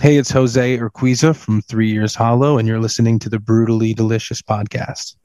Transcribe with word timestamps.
Hey, 0.00 0.16
it's 0.16 0.30
Jose 0.30 0.78
Urquiza 0.78 1.34
from 1.34 1.60
Three 1.60 1.90
Years 1.90 2.14
Hollow, 2.14 2.56
and 2.56 2.68
you're 2.68 2.78
listening 2.78 3.18
to 3.18 3.28
the 3.28 3.40
Brutally 3.40 3.94
Delicious 3.94 4.40
podcast. 4.40 5.16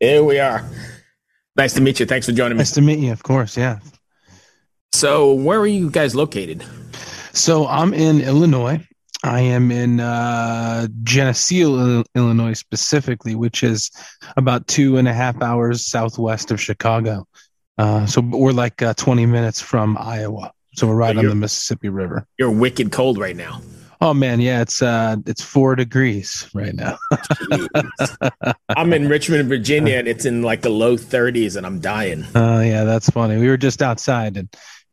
Here 0.00 0.24
we 0.24 0.38
are. 0.38 0.64
Nice 1.54 1.74
to 1.74 1.82
meet 1.82 2.00
you. 2.00 2.06
Thanks 2.06 2.24
for 2.24 2.32
joining 2.32 2.56
me. 2.56 2.60
Nice 2.60 2.72
to 2.72 2.80
meet 2.80 2.98
you, 2.98 3.12
of 3.12 3.22
course. 3.24 3.58
Yeah. 3.58 3.80
So, 4.92 5.34
where 5.34 5.60
are 5.60 5.66
you 5.66 5.90
guys 5.90 6.14
located? 6.14 6.64
So, 7.34 7.66
I'm 7.66 7.92
in 7.92 8.22
Illinois. 8.22 8.87
I 9.24 9.40
am 9.40 9.70
in 9.70 10.00
uh, 10.00 10.86
Geneseo, 11.02 12.04
Illinois, 12.14 12.52
specifically, 12.52 13.34
which 13.34 13.62
is 13.62 13.90
about 14.36 14.66
two 14.68 14.96
and 14.96 15.08
a 15.08 15.12
half 15.12 15.42
hours 15.42 15.84
southwest 15.84 16.50
of 16.50 16.60
Chicago. 16.60 17.26
Uh, 17.78 18.06
so 18.06 18.20
we're 18.20 18.52
like 18.52 18.80
uh, 18.82 18.94
20 18.94 19.26
minutes 19.26 19.60
from 19.60 19.96
Iowa. 19.98 20.52
So 20.74 20.86
we're 20.86 20.94
right 20.94 21.16
on 21.16 21.26
the 21.26 21.34
Mississippi 21.34 21.88
River. 21.88 22.26
You're 22.38 22.50
wicked 22.50 22.92
cold 22.92 23.18
right 23.18 23.36
now. 23.36 23.60
Oh 24.00 24.14
man, 24.14 24.40
yeah, 24.40 24.62
it's 24.62 24.80
uh 24.80 25.16
it's 25.26 25.42
four 25.42 25.74
degrees 25.74 26.48
right 26.54 26.72
now. 26.72 26.98
I'm 28.68 28.92
in 28.92 29.08
Richmond, 29.08 29.48
Virginia, 29.48 29.96
and 29.96 30.06
it's 30.06 30.24
in 30.24 30.42
like 30.42 30.62
the 30.62 30.70
low 30.70 30.96
30s, 30.96 31.56
and 31.56 31.66
I'm 31.66 31.80
dying. 31.80 32.24
Oh 32.34 32.60
yeah, 32.60 32.84
that's 32.84 33.10
funny. 33.10 33.38
We 33.38 33.48
were 33.48 33.56
just 33.56 33.82
outside, 33.82 34.36
and 34.36 34.48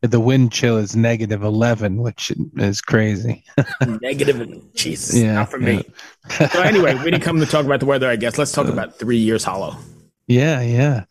the 0.08 0.20
wind 0.20 0.52
chill 0.52 0.78
is 0.78 0.96
negative 0.96 1.44
11, 1.44 1.98
which 1.98 2.32
is 2.58 2.82
crazy. 2.82 3.44
negative, 4.02 4.74
Jesus, 4.74 5.16
yeah, 5.16 5.36
not 5.36 5.52
for 5.52 5.60
yeah. 5.60 5.78
me. 5.78 5.86
so 6.30 6.62
anyway, 6.62 6.96
we 6.96 7.12
didn't 7.12 7.24
come 7.24 7.40
to 7.40 7.46
talk 7.46 7.66
about 7.66 7.80
the 7.80 7.86
weather. 7.86 8.10
I 8.10 8.16
guess 8.16 8.38
let's 8.38 8.52
talk 8.52 8.68
uh, 8.68 8.74
about 8.74 8.98
three 8.98 9.18
years 9.18 9.44
hollow. 9.44 9.78
Yeah, 10.28 10.62
yeah. 10.62 11.06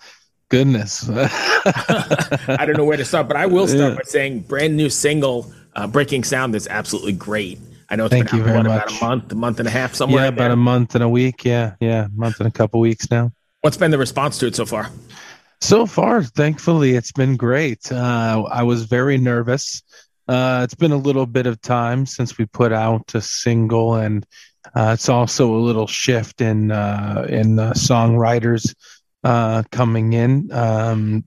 Goodness. 0.49 1.09
I 1.11 2.65
don't 2.67 2.77
know 2.77 2.85
where 2.85 2.97
to 2.97 3.05
start, 3.05 3.29
but 3.29 3.37
I 3.37 3.47
will 3.47 3.67
start 3.67 3.93
yeah. 3.93 3.97
by 3.97 4.03
saying 4.05 4.41
brand 4.41 4.77
new 4.77 4.91
single, 4.91 5.53
uh, 5.75 5.87
Breaking 5.87 6.23
Sound, 6.23 6.55
is 6.55 6.69
absolutely 6.69 7.13
great. 7.13 7.59
I 7.91 7.97
know 7.97 8.07
it's 8.07 8.13
Thank 8.13 8.31
been 8.31 8.39
you 8.39 8.45
very 8.45 8.57
what, 8.59 8.67
much. 8.67 8.87
about 8.87 9.03
a 9.03 9.05
month, 9.05 9.33
a 9.33 9.35
month 9.35 9.59
and 9.59 9.69
a 9.69 9.71
half, 9.71 9.95
somewhere. 9.95 10.25
Yeah, 10.25 10.29
about 10.29 10.45
there. 10.45 10.53
a 10.53 10.57
month 10.57 10.95
and 10.95 11.05
a 11.05 11.09
week. 11.09 11.45
Yeah, 11.45 11.75
yeah, 11.81 12.09
month 12.15 12.41
and 12.41 12.49
a 12.49 12.51
couple 12.51 12.81
weeks 12.81 13.11
now. 13.11 13.33
What's 13.61 13.77
been 13.77 13.91
the 13.91 13.99
response 13.99 14.39
to 14.39 14.47
it 14.47 14.55
so 14.55 14.67
far? 14.67 14.91
So 15.61 15.87
far, 15.87 16.23
thankfully, 16.23 16.95
it's 16.95 17.13
been 17.13 17.37
great. 17.37 17.91
Uh, 17.91 18.45
I 18.51 18.63
was 18.63 18.85
very 18.85 19.19
nervous. 19.19 19.83
Uh, 20.29 20.63
it's 20.65 20.75
been 20.75 20.93
a 20.93 20.97
little 20.97 21.27
bit 21.27 21.47
of 21.47 21.61
time 21.61 22.07
since 22.07 22.39
we 22.39 22.47
put 22.47 22.73
out 22.73 23.15
a 23.15 23.21
single, 23.21 23.95
and 23.95 24.27
uh, 24.75 24.93
it's 24.95 25.09
also 25.09 25.55
a 25.55 25.59
little 25.59 25.87
shift 25.87 26.41
in 26.41 26.71
uh, 26.71 27.27
in 27.29 27.57
songwriters 27.57 28.75
uh, 29.23 29.63
coming 29.71 30.13
in. 30.13 30.51
Um, 30.53 31.25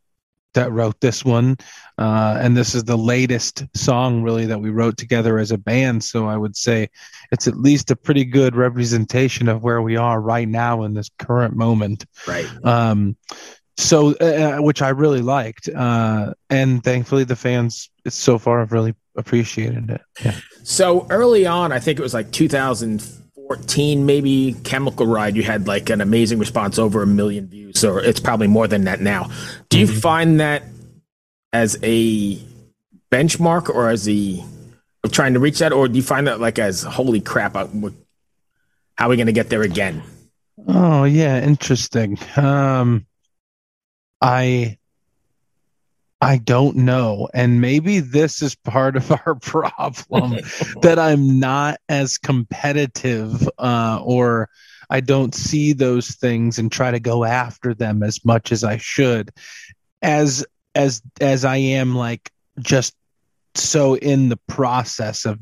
that 0.58 0.72
wrote 0.72 1.00
this 1.00 1.24
one. 1.24 1.56
Uh, 1.98 2.38
and 2.42 2.58
this 2.58 2.74
is 2.74 2.84
the 2.84 2.98
latest 2.98 3.64
song, 3.76 4.24
really, 4.24 4.48
that 4.48 4.60
we 4.60 4.72
wrote 4.72 4.98
together 4.98 5.38
as 5.38 5.52
a 5.52 5.58
band. 5.58 6.04
So 6.04 6.28
I 6.28 6.36
would 6.36 6.56
say 6.56 6.90
it's 7.32 7.48
at 7.48 7.58
least 7.58 7.92
a 7.92 7.96
pretty 7.96 8.26
good 8.26 8.56
representation 8.56 9.48
of 9.48 9.64
where 9.64 9.82
we 9.82 9.98
are 9.98 10.20
right 10.20 10.48
now 10.48 10.84
in 10.84 10.96
this 10.96 11.10
current 11.20 11.56
moment. 11.56 12.06
Right. 12.28 12.48
Um, 12.64 13.16
so, 13.78 14.16
uh, 14.20 14.26
uh 14.26 14.62
which 14.62 14.82
I 14.82 14.90
really 14.90 15.22
liked. 15.22 15.70
Uh, 15.70 16.34
and 16.50 16.84
thankfully, 16.84 17.24
the 17.24 17.36
fans 17.36 17.90
so 18.08 18.38
far 18.38 18.60
have 18.60 18.72
really 18.72 18.96
appreciated 19.16 19.90
it. 19.90 20.02
Yeah. 20.24 20.36
So 20.64 21.08
early 21.10 21.46
on, 21.46 21.72
I 21.72 21.80
think 21.80 22.00
it 22.00 22.02
was 22.02 22.14
like 22.14 22.32
2014, 22.32 24.06
maybe 24.06 24.56
Chemical 24.64 25.08
Ride, 25.08 25.36
you 25.36 25.44
had 25.44 25.68
like 25.68 25.90
an 25.90 26.02
amazing 26.02 26.40
response 26.40 26.78
over 26.78 27.02
a 27.02 27.08
million 27.08 27.48
views 27.48 27.84
or 27.84 28.02
it's 28.02 28.20
probably 28.20 28.48
more 28.48 28.68
than 28.68 28.84
that 28.86 29.02
now. 29.02 29.30
Do 29.70 29.80
you 29.80 29.88
mm-hmm. 29.88 30.00
find 30.00 30.40
that 30.40 30.64
as 31.54 31.78
a 31.84 32.38
benchmark 33.12 33.70
or 33.74 33.90
as 33.90 34.08
a 34.08 34.44
trying 35.12 35.34
to 35.34 35.40
reach 35.40 35.60
that, 35.60 35.72
or 35.72 35.88
do 35.88 35.96
you 35.96 36.04
find 36.04 36.28
that 36.28 36.40
like 36.40 36.60
as 36.60 36.84
holy 36.84 37.22
crap, 37.22 37.54
how 37.54 37.66
are 37.66 39.10
we 39.10 39.16
going 39.16 39.28
to 39.28 39.34
get 39.34 39.50
there 39.50 39.62
again? 39.62 40.04
Oh 40.68 41.04
yeah, 41.06 41.42
interesting. 41.42 42.18
Um, 42.36 43.06
I 44.22 44.78
I 46.20 46.38
don't 46.38 46.78
know. 46.78 47.30
And 47.34 47.62
maybe 47.62 48.00
this 48.00 48.42
is 48.42 48.56
part 48.56 48.96
of 48.96 49.12
our 49.26 49.36
problem 49.36 50.40
that 50.82 50.98
I'm 50.98 51.40
not 51.40 51.80
as 51.90 52.18
competitive 52.18 53.48
uh, 53.60 54.00
or 54.04 54.50
I 54.90 55.02
don't 55.02 55.36
see 55.36 55.74
those 55.74 56.16
things 56.16 56.58
and 56.58 56.72
try 56.72 56.92
to 56.92 57.00
go 57.00 57.24
after 57.24 57.74
them 57.74 58.04
as 58.04 58.24
much 58.26 58.52
as 58.52 58.64
I 58.64 58.78
should 58.78 59.32
as 60.02 60.46
as 60.76 61.02
as 61.20 61.44
I 61.44 61.58
am 61.58 61.96
like 61.96 62.32
just 62.60 62.96
so 63.56 63.96
in 63.96 64.30
the 64.30 64.40
process 64.48 65.26
of 65.26 65.40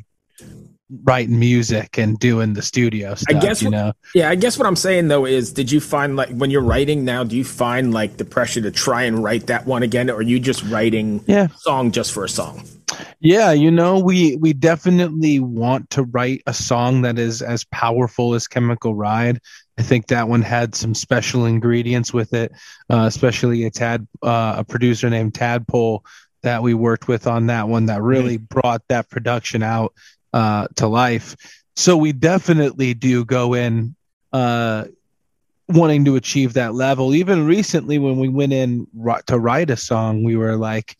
writing 1.04 1.40
music 1.40 1.98
and 1.98 2.20
doing 2.20 2.54
the 2.54 2.62
studio 2.62 3.16
stuff. 3.16 3.36
I 3.36 3.40
guess 3.40 3.62
you 3.62 3.70
know. 3.70 3.94
Yeah, 4.14 4.30
I 4.30 4.36
guess 4.36 4.58
what 4.58 4.68
I'm 4.68 4.76
saying 4.76 5.08
though 5.08 5.26
is, 5.26 5.52
did 5.52 5.72
you 5.72 5.80
find 5.80 6.16
like 6.16 6.30
when 6.30 6.52
you're 6.52 6.62
writing 6.62 7.06
now, 7.06 7.24
do 7.24 7.36
you 7.36 7.44
find 7.44 7.94
like 7.94 8.18
the 8.18 8.26
pressure 8.26 8.62
to 8.62 8.72
try 8.72 9.04
and 9.04 9.24
write 9.24 9.48
that 9.48 9.66
one 9.66 9.84
again, 9.84 10.10
or 10.10 10.18
are 10.18 10.22
you 10.22 10.40
just 10.40 10.64
writing 10.66 11.24
yeah 11.28 11.48
song 11.58 11.92
just 11.92 12.12
for 12.12 12.24
a 12.24 12.30
song? 12.30 12.68
Yeah, 13.20 13.52
you 13.52 13.72
know, 13.72 14.00
we 14.00 14.36
we 14.36 14.54
definitely 14.54 15.40
want 15.40 15.90
to 15.92 16.04
write 16.04 16.44
a 16.46 16.54
song 16.54 17.02
that 17.02 17.18
is 17.18 17.42
as 17.42 17.64
powerful 17.64 18.36
as 18.36 18.48
Chemical 18.48 18.96
Ride. 18.96 19.40
I 19.78 19.82
think 19.82 20.08
that 20.08 20.30
one 20.30 20.42
had 20.42 20.76
some 20.76 20.94
special 20.94 21.46
ingredients 21.46 22.14
with 22.14 22.34
it, 22.34 22.52
uh, 22.90 23.06
especially 23.08 23.66
a 23.66 23.72
tad 23.72 24.08
uh, 24.22 24.56
a 24.60 24.64
producer 24.64 25.10
named 25.10 25.34
Tadpole 25.34 26.06
that 26.44 26.62
we 26.62 26.76
worked 26.76 27.08
with 27.08 27.26
on 27.26 27.48
that 27.48 27.68
one 27.68 27.88
that 27.88 28.04
really 28.04 28.38
mm-hmm. 28.38 28.60
brought 28.60 28.84
that 28.88 29.10
production 29.10 29.64
out 29.64 29.94
uh, 30.36 30.68
to 30.76 30.88
life. 30.88 31.36
So 31.76 31.98
we 31.98 32.12
definitely 32.12 32.94
do 32.94 33.26
go 33.26 33.54
in 33.54 33.96
uh, 34.34 34.86
wanting 35.70 36.06
to 36.06 36.18
achieve 36.18 36.54
that 36.54 36.76
level. 36.76 37.16
Even 37.16 37.48
recently, 37.48 37.98
when 37.98 38.18
we 38.18 38.28
went 38.28 38.54
in 38.54 38.86
to 39.28 39.40
write 39.40 39.70
a 39.70 39.78
song, 39.78 40.24
we 40.24 40.36
were 40.36 40.58
like, 40.58 40.98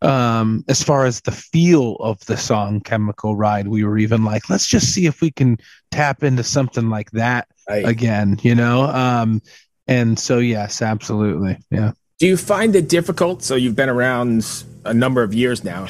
um, 0.00 0.64
as 0.68 0.80
far 0.80 1.06
as 1.06 1.20
the 1.20 1.32
feel 1.32 1.96
of 1.96 2.24
the 2.26 2.36
song 2.36 2.80
Chemical 2.80 3.34
Ride, 3.34 3.66
we 3.66 3.82
were 3.82 3.98
even 3.98 4.24
like, 4.24 4.48
let's 4.48 4.68
just 4.68 4.94
see 4.94 5.06
if 5.06 5.20
we 5.20 5.32
can 5.32 5.58
tap 5.90 6.22
into 6.22 6.44
something 6.44 6.88
like 6.88 7.10
that 7.10 7.48
right. 7.68 7.84
again, 7.84 8.38
you 8.42 8.54
know? 8.54 8.84
Um, 8.84 9.42
and 9.88 10.16
so, 10.18 10.38
yes, 10.38 10.82
absolutely. 10.82 11.58
Yeah. 11.70 11.92
Do 12.20 12.26
you 12.26 12.36
find 12.36 12.76
it 12.76 12.88
difficult? 12.88 13.42
So 13.42 13.56
you've 13.56 13.76
been 13.76 13.88
around 13.88 14.64
a 14.84 14.94
number 14.94 15.24
of 15.24 15.34
years 15.34 15.64
now, 15.64 15.86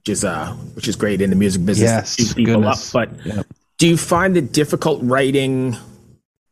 which 0.00 0.08
is 0.08 0.24
uh, 0.24 0.52
which 0.74 0.88
is 0.88 0.96
great 0.96 1.20
in 1.20 1.30
the 1.30 1.36
music 1.36 1.64
business. 1.64 2.18
Yes, 2.18 2.34
people 2.34 2.66
up, 2.66 2.78
but 2.92 3.10
yep. 3.24 3.46
do 3.78 3.86
you 3.86 3.98
find 3.98 4.36
it 4.36 4.52
difficult 4.52 5.00
writing, 5.02 5.76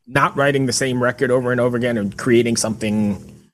not 0.06 0.36
writing 0.36 0.66
the 0.66 0.72
same 0.72 1.02
record 1.02 1.30
over 1.30 1.50
and 1.50 1.60
over 1.60 1.76
again, 1.76 1.96
and 1.96 2.16
creating 2.16 2.56
something? 2.56 3.50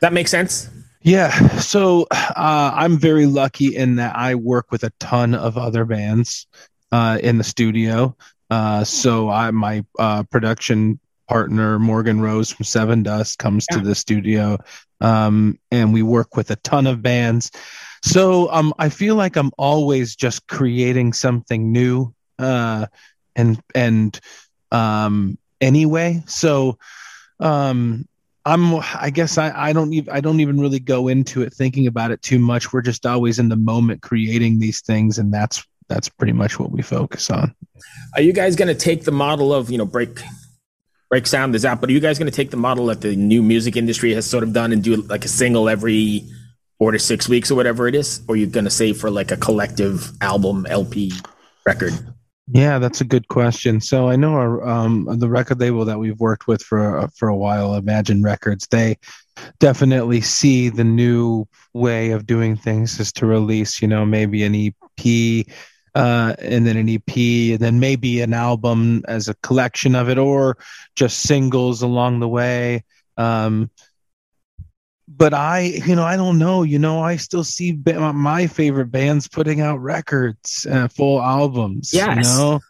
That 0.00 0.14
makes 0.14 0.30
sense. 0.30 0.70
Yeah, 1.02 1.30
so 1.58 2.06
uh, 2.10 2.72
I'm 2.74 2.98
very 2.98 3.26
lucky 3.26 3.76
in 3.76 3.96
that 3.96 4.16
I 4.16 4.34
work 4.34 4.70
with 4.70 4.84
a 4.84 4.92
ton 5.00 5.34
of 5.34 5.58
other 5.58 5.84
bands 5.84 6.46
uh, 6.92 7.18
in 7.22 7.36
the 7.38 7.44
studio. 7.44 8.16
Uh, 8.48 8.84
so 8.84 9.28
I 9.28 9.50
my 9.50 9.84
uh, 9.98 10.22
production 10.24 10.98
partner 11.30 11.78
Morgan 11.78 12.20
Rose 12.20 12.50
from 12.50 12.64
Sevendust 12.64 13.38
comes 13.38 13.64
yeah. 13.70 13.78
to 13.78 13.84
the 13.84 13.94
studio, 13.94 14.58
um, 15.00 15.60
and 15.70 15.92
we 15.92 16.02
work 16.02 16.36
with 16.36 16.50
a 16.50 16.56
ton 16.56 16.88
of 16.88 17.02
bands. 17.02 17.52
So 18.02 18.50
um, 18.50 18.74
I 18.80 18.88
feel 18.88 19.14
like 19.14 19.36
I'm 19.36 19.52
always 19.56 20.16
just 20.16 20.48
creating 20.48 21.12
something 21.12 21.70
new, 21.70 22.12
uh, 22.40 22.86
and 23.36 23.62
and 23.76 24.18
um, 24.72 25.38
anyway. 25.60 26.24
So 26.26 26.78
um, 27.38 28.08
I'm 28.44 28.74
I 28.74 29.10
guess 29.14 29.38
I, 29.38 29.52
I 29.54 29.72
don't 29.72 29.92
even 29.92 30.12
I 30.12 30.20
don't 30.20 30.40
even 30.40 30.60
really 30.60 30.80
go 30.80 31.06
into 31.06 31.42
it 31.42 31.54
thinking 31.54 31.86
about 31.86 32.10
it 32.10 32.22
too 32.22 32.40
much. 32.40 32.72
We're 32.72 32.82
just 32.82 33.06
always 33.06 33.38
in 33.38 33.50
the 33.50 33.56
moment 33.56 34.02
creating 34.02 34.58
these 34.58 34.80
things 34.80 35.16
and 35.16 35.32
that's 35.32 35.64
that's 35.86 36.08
pretty 36.08 36.32
much 36.32 36.58
what 36.58 36.72
we 36.72 36.82
focus 36.82 37.30
on. 37.30 37.54
Are 38.16 38.22
you 38.22 38.32
guys 38.32 38.56
gonna 38.56 38.74
take 38.74 39.04
the 39.04 39.12
model 39.12 39.54
of, 39.54 39.70
you 39.70 39.78
know, 39.78 39.86
break 39.86 40.20
break 41.10 41.26
sound 41.26 41.54
is 41.56 41.64
out, 41.64 41.80
but 41.80 41.90
are 41.90 41.92
you 41.92 42.00
guys 42.00 42.18
gonna 42.18 42.30
take 42.30 42.50
the 42.50 42.56
model 42.56 42.86
that 42.86 43.00
the 43.00 43.16
new 43.16 43.42
music 43.42 43.76
industry 43.76 44.14
has 44.14 44.24
sort 44.24 44.44
of 44.44 44.52
done 44.52 44.72
and 44.72 44.82
do 44.82 44.96
like 44.96 45.24
a 45.24 45.28
single 45.28 45.68
every 45.68 46.24
four 46.78 46.92
to 46.92 46.98
six 46.98 47.28
weeks 47.28 47.50
or 47.50 47.56
whatever 47.56 47.88
it 47.88 47.94
is? 47.96 48.22
Or 48.28 48.34
are 48.34 48.36
you 48.36 48.46
gonna 48.46 48.70
save 48.70 48.98
for 48.98 49.10
like 49.10 49.32
a 49.32 49.36
collective 49.36 50.12
album 50.20 50.66
LP 50.70 51.12
record? 51.66 51.92
Yeah, 52.52 52.78
that's 52.78 53.00
a 53.00 53.04
good 53.04 53.28
question. 53.28 53.80
So 53.80 54.08
I 54.08 54.16
know 54.16 54.34
our 54.34 54.66
um, 54.66 55.06
the 55.18 55.28
record 55.28 55.60
label 55.60 55.84
that 55.84 55.98
we've 55.98 56.18
worked 56.18 56.46
with 56.46 56.62
for 56.62 57.08
for 57.16 57.28
a 57.28 57.36
while, 57.36 57.80
Imagen 57.80 58.24
Records, 58.24 58.66
they 58.70 58.96
definitely 59.58 60.20
see 60.20 60.68
the 60.68 60.84
new 60.84 61.46
way 61.74 62.10
of 62.10 62.26
doing 62.26 62.56
things 62.56 63.00
is 63.00 63.12
to 63.14 63.26
release, 63.26 63.82
you 63.82 63.88
know, 63.88 64.04
maybe 64.04 64.42
an 64.44 64.54
EP 64.54 65.46
uh, 65.94 66.34
and 66.38 66.66
then 66.66 66.76
an 66.76 66.88
EP, 66.88 67.16
and 67.16 67.58
then 67.58 67.80
maybe 67.80 68.20
an 68.20 68.32
album 68.32 69.02
as 69.08 69.28
a 69.28 69.34
collection 69.36 69.94
of 69.94 70.08
it, 70.08 70.18
or 70.18 70.56
just 70.94 71.20
singles 71.20 71.82
along 71.82 72.20
the 72.20 72.28
way. 72.28 72.84
Um, 73.16 73.70
but 75.08 75.34
I, 75.34 75.60
you 75.60 75.96
know, 75.96 76.04
I 76.04 76.16
don't 76.16 76.38
know. 76.38 76.62
You 76.62 76.78
know, 76.78 77.00
I 77.00 77.16
still 77.16 77.44
see 77.44 77.72
ba- 77.72 78.12
my 78.12 78.46
favorite 78.46 78.92
bands 78.92 79.26
putting 79.26 79.60
out 79.60 79.78
records, 79.78 80.66
uh, 80.70 80.88
full 80.88 81.20
albums. 81.20 81.92
Yes. 81.92 82.16
You 82.16 82.22
know, 82.22 82.60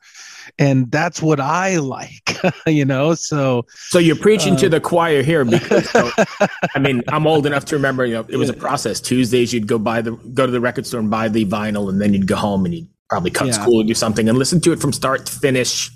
and 0.58 0.90
that's 0.90 1.20
what 1.20 1.40
I 1.40 1.76
like. 1.76 2.36
you 2.66 2.84
know, 2.84 3.14
so 3.14 3.66
so 3.88 3.98
you're 3.98 4.16
preaching 4.16 4.54
uh, 4.54 4.58
to 4.58 4.68
the 4.68 4.80
choir 4.80 5.22
here 5.22 5.44
because 5.44 5.88
so, 5.90 6.10
I 6.74 6.78
mean 6.78 7.02
I'm 7.08 7.26
old 7.26 7.46
enough 7.46 7.66
to 7.66 7.76
remember. 7.76 8.06
You 8.06 8.14
know, 8.14 8.26
it 8.28 8.36
was 8.36 8.48
a 8.48 8.54
process. 8.54 9.00
Tuesdays 9.00 9.52
you'd 9.52 9.66
go 9.66 9.78
buy 9.78 10.00
the 10.00 10.12
go 10.12 10.46
to 10.46 10.52
the 10.52 10.60
record 10.60 10.86
store 10.86 11.00
and 11.00 11.10
buy 11.10 11.28
the 11.28 11.44
vinyl, 11.44 11.88
and 11.88 12.00
then 12.00 12.14
you'd 12.14 12.26
go 12.26 12.36
home 12.36 12.64
and 12.64 12.74
you'd 12.74 12.88
probably 13.10 13.30
cut 13.30 13.48
yeah. 13.48 13.52
school 13.52 13.80
and 13.80 13.88
do 13.88 13.94
something 13.94 14.28
and 14.28 14.38
listen 14.38 14.60
to 14.62 14.72
it 14.72 14.80
from 14.80 14.92
start 14.92 15.26
to 15.26 15.32
finish 15.32 15.90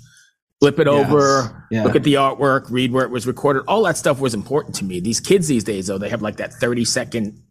flip 0.59 0.79
it 0.79 0.87
yes. 0.87 1.07
over, 1.07 1.67
yeah. 1.69 1.83
look 1.83 1.95
at 1.95 2.03
the 2.03 2.15
artwork, 2.15 2.69
read 2.71 2.91
where 2.91 3.05
it 3.05 3.11
was 3.11 3.27
recorded. 3.27 3.63
All 3.67 3.83
that 3.83 3.97
stuff 3.97 4.19
was 4.19 4.33
important 4.33 4.75
to 4.75 4.85
me. 4.85 4.99
These 4.99 5.19
kids 5.19 5.47
these 5.47 5.63
days, 5.63 5.87
though, 5.87 5.97
they 5.97 6.09
have 6.09 6.21
like 6.21 6.37
that 6.37 6.53
30 6.53 6.85
second. 6.85 7.41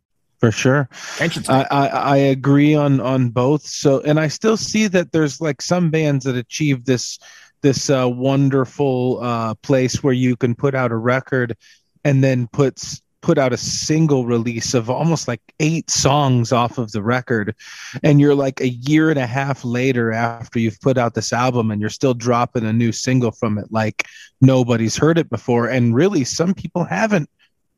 For 0.40 0.50
sure. 0.50 0.88
I, 1.20 1.66
I, 1.70 1.86
I 1.86 2.16
agree 2.16 2.74
on, 2.74 3.00
on 3.00 3.30
both. 3.30 3.62
So, 3.62 4.00
and 4.00 4.18
I 4.18 4.28
still 4.28 4.56
see 4.56 4.88
that 4.88 5.12
there's 5.12 5.40
like 5.40 5.62
some 5.62 5.90
bands 5.90 6.24
that 6.24 6.36
achieve 6.36 6.84
this, 6.84 7.18
this 7.62 7.88
uh, 7.88 8.08
wonderful 8.08 9.20
uh, 9.22 9.54
place 9.56 10.02
where 10.02 10.12
you 10.12 10.36
can 10.36 10.54
put 10.54 10.74
out 10.74 10.92
a 10.92 10.96
record 10.96 11.56
and 12.04 12.22
then 12.22 12.48
puts 12.48 13.00
put 13.24 13.38
out 13.38 13.54
a 13.54 13.56
single 13.56 14.26
release 14.26 14.74
of 14.74 14.90
almost 14.90 15.26
like 15.26 15.40
eight 15.58 15.88
songs 15.88 16.52
off 16.52 16.76
of 16.76 16.92
the 16.92 17.02
record 17.02 17.54
and 18.02 18.20
you're 18.20 18.34
like 18.34 18.60
a 18.60 18.68
year 18.68 19.08
and 19.08 19.18
a 19.18 19.26
half 19.26 19.64
later 19.64 20.12
after 20.12 20.58
you've 20.58 20.78
put 20.82 20.98
out 20.98 21.14
this 21.14 21.32
album 21.32 21.70
and 21.70 21.80
you're 21.80 21.88
still 21.88 22.12
dropping 22.12 22.66
a 22.66 22.72
new 22.72 22.92
single 22.92 23.30
from 23.30 23.56
it 23.56 23.64
like 23.70 24.04
nobody's 24.42 24.94
heard 24.94 25.16
it 25.16 25.30
before 25.30 25.68
and 25.68 25.94
really 25.94 26.22
some 26.22 26.52
people 26.52 26.84
haven't 26.84 27.30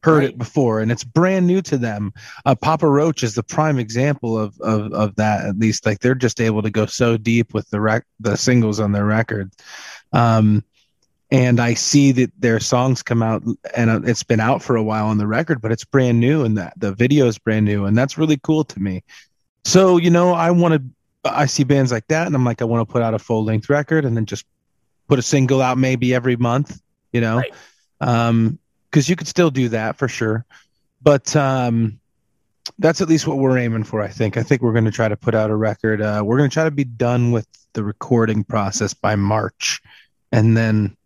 heard 0.02 0.18
right. 0.18 0.30
it 0.30 0.38
before 0.38 0.80
and 0.80 0.90
it's 0.90 1.04
brand 1.04 1.46
new 1.46 1.62
to 1.62 1.78
them 1.78 2.12
uh, 2.44 2.54
papa 2.56 2.88
roach 2.88 3.22
is 3.22 3.36
the 3.36 3.42
prime 3.44 3.78
example 3.78 4.36
of, 4.36 4.60
of 4.62 4.92
of 4.92 5.14
that 5.14 5.46
at 5.46 5.56
least 5.60 5.86
like 5.86 6.00
they're 6.00 6.16
just 6.16 6.40
able 6.40 6.60
to 6.60 6.70
go 6.70 6.86
so 6.86 7.16
deep 7.16 7.54
with 7.54 7.70
the 7.70 7.80
rec- 7.80 8.06
the 8.18 8.36
singles 8.36 8.80
on 8.80 8.90
their 8.90 9.04
record 9.04 9.52
um 10.12 10.64
and 11.30 11.58
I 11.60 11.74
see 11.74 12.12
that 12.12 12.30
their 12.38 12.60
songs 12.60 13.02
come 13.02 13.22
out 13.22 13.42
and 13.74 13.90
uh, 13.90 14.00
it's 14.04 14.22
been 14.22 14.40
out 14.40 14.62
for 14.62 14.76
a 14.76 14.82
while 14.82 15.06
on 15.06 15.18
the 15.18 15.26
record, 15.26 15.60
but 15.60 15.72
it's 15.72 15.84
brand 15.84 16.20
new 16.20 16.44
and 16.44 16.56
that 16.56 16.74
the 16.76 16.92
video 16.92 17.26
is 17.26 17.38
brand 17.38 17.64
new 17.64 17.84
and 17.84 17.96
that's 17.96 18.16
really 18.16 18.38
cool 18.38 18.64
to 18.64 18.80
me. 18.80 19.02
So, 19.64 19.96
you 19.96 20.10
know, 20.10 20.32
I 20.32 20.50
want 20.52 20.74
to, 20.74 21.30
I 21.30 21.46
see 21.46 21.64
bands 21.64 21.90
like 21.90 22.06
that 22.08 22.26
and 22.26 22.36
I'm 22.36 22.44
like, 22.44 22.62
I 22.62 22.64
want 22.64 22.86
to 22.86 22.92
put 22.92 23.02
out 23.02 23.14
a 23.14 23.18
full 23.18 23.44
length 23.44 23.68
record 23.68 24.04
and 24.04 24.16
then 24.16 24.26
just 24.26 24.46
put 25.08 25.18
a 25.18 25.22
single 25.22 25.60
out 25.60 25.78
maybe 25.78 26.14
every 26.14 26.36
month, 26.36 26.80
you 27.12 27.20
know, 27.20 27.38
right. 27.38 27.54
um, 28.00 28.58
cause 28.92 29.08
you 29.08 29.16
could 29.16 29.28
still 29.28 29.50
do 29.50 29.68
that 29.70 29.96
for 29.96 30.06
sure. 30.06 30.44
But, 31.02 31.34
um, 31.34 31.98
that's 32.78 33.00
at 33.00 33.08
least 33.08 33.26
what 33.26 33.38
we're 33.38 33.58
aiming 33.58 33.84
for. 33.84 34.02
I 34.02 34.08
think. 34.08 34.36
I 34.36 34.42
think 34.42 34.60
we're 34.60 34.72
going 34.72 34.86
to 34.86 34.90
try 34.90 35.08
to 35.08 35.16
put 35.16 35.34
out 35.34 35.50
a 35.50 35.56
record. 35.56 36.02
Uh, 36.02 36.22
we're 36.24 36.36
going 36.36 36.50
to 36.50 36.54
try 36.54 36.64
to 36.64 36.70
be 36.70 36.84
done 36.84 37.30
with 37.30 37.46
the 37.74 37.84
recording 37.84 38.42
process 38.42 38.92
by 38.92 39.14
March, 39.14 39.80
and 40.32 40.56
then 40.56 40.96